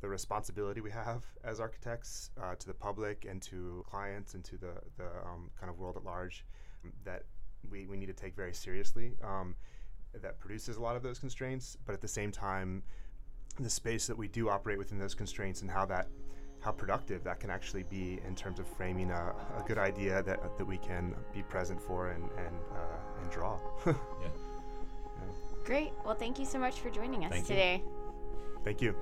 the 0.00 0.08
responsibility 0.08 0.80
we 0.80 0.90
have 0.90 1.24
as 1.44 1.60
architects 1.60 2.30
uh, 2.42 2.54
to 2.56 2.66
the 2.66 2.74
public 2.74 3.24
and 3.28 3.40
to 3.40 3.84
clients 3.88 4.34
and 4.34 4.44
to 4.44 4.56
the, 4.56 4.72
the 4.96 5.06
um, 5.24 5.48
kind 5.58 5.70
of 5.70 5.78
world 5.78 5.96
at 5.96 6.04
large 6.04 6.44
um, 6.84 6.92
that 7.04 7.22
we, 7.70 7.86
we 7.86 7.96
need 7.96 8.06
to 8.06 8.12
take 8.12 8.34
very 8.34 8.52
seriously 8.52 9.12
um, 9.22 9.54
that 10.20 10.38
produces 10.40 10.76
a 10.76 10.82
lot 10.82 10.96
of 10.96 11.02
those 11.04 11.20
constraints. 11.20 11.76
But 11.86 11.92
at 11.92 12.00
the 12.00 12.08
same 12.08 12.32
time 12.32 12.82
the 13.60 13.70
space 13.70 14.06
that 14.06 14.16
we 14.16 14.28
do 14.28 14.48
operate 14.48 14.78
within 14.78 14.98
those 14.98 15.14
constraints 15.14 15.60
and 15.62 15.70
how 15.70 15.84
that 15.86 16.08
how 16.62 16.70
productive 16.70 17.24
that 17.24 17.40
can 17.40 17.50
actually 17.50 17.82
be 17.82 18.20
in 18.26 18.34
terms 18.34 18.58
of 18.58 18.66
framing 18.66 19.10
a, 19.10 19.34
a 19.58 19.64
good 19.66 19.78
idea 19.78 20.22
that, 20.22 20.56
that 20.56 20.64
we 20.64 20.78
can 20.78 21.14
be 21.34 21.42
present 21.42 21.80
for 21.80 22.10
and 22.10 22.24
and, 22.38 22.56
uh, 22.72 23.20
and 23.20 23.30
draw. 23.30 23.58
Yeah. 23.86 24.28
Great. 25.64 25.92
Well, 26.04 26.14
thank 26.14 26.38
you 26.38 26.44
so 26.44 26.58
much 26.58 26.80
for 26.80 26.90
joining 26.90 27.24
us 27.24 27.30
Thank 27.30 27.48
you. 27.48 27.54
today. 27.54 27.82
Thank 28.64 28.82
you. 28.82 28.96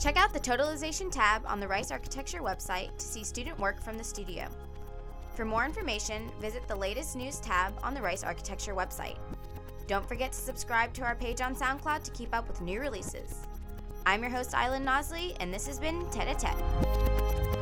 Check 0.00 0.16
out 0.16 0.32
the 0.32 0.40
Totalization 0.40 1.10
tab 1.10 1.42
on 1.46 1.60
the 1.60 1.68
Rice 1.68 1.90
Architecture 1.90 2.40
website 2.40 2.96
to 2.98 3.04
see 3.04 3.24
student 3.24 3.58
work 3.58 3.82
from 3.82 3.96
the 3.98 4.04
studio. 4.04 4.48
For 5.34 5.44
more 5.44 5.64
information, 5.64 6.30
visit 6.40 6.66
the 6.68 6.76
latest 6.76 7.16
news 7.16 7.40
tab 7.40 7.74
on 7.82 7.94
the 7.94 8.02
Rice 8.02 8.22
Architecture 8.22 8.74
website. 8.74 9.16
Don't 9.86 10.06
forget 10.06 10.32
to 10.32 10.38
subscribe 10.38 10.94
to 10.94 11.02
our 11.02 11.14
page 11.14 11.40
on 11.40 11.54
SoundCloud 11.54 12.02
to 12.04 12.10
keep 12.12 12.34
up 12.34 12.48
with 12.48 12.60
new 12.60 12.80
releases. 12.80 13.46
I'm 14.06 14.22
your 14.22 14.30
host, 14.30 14.54
Island 14.54 14.86
Nosley, 14.86 15.36
and 15.40 15.52
this 15.52 15.66
has 15.66 15.78
been 15.78 16.08
Tete 16.10 16.28
a 16.28 16.34
Tete. 16.34 17.53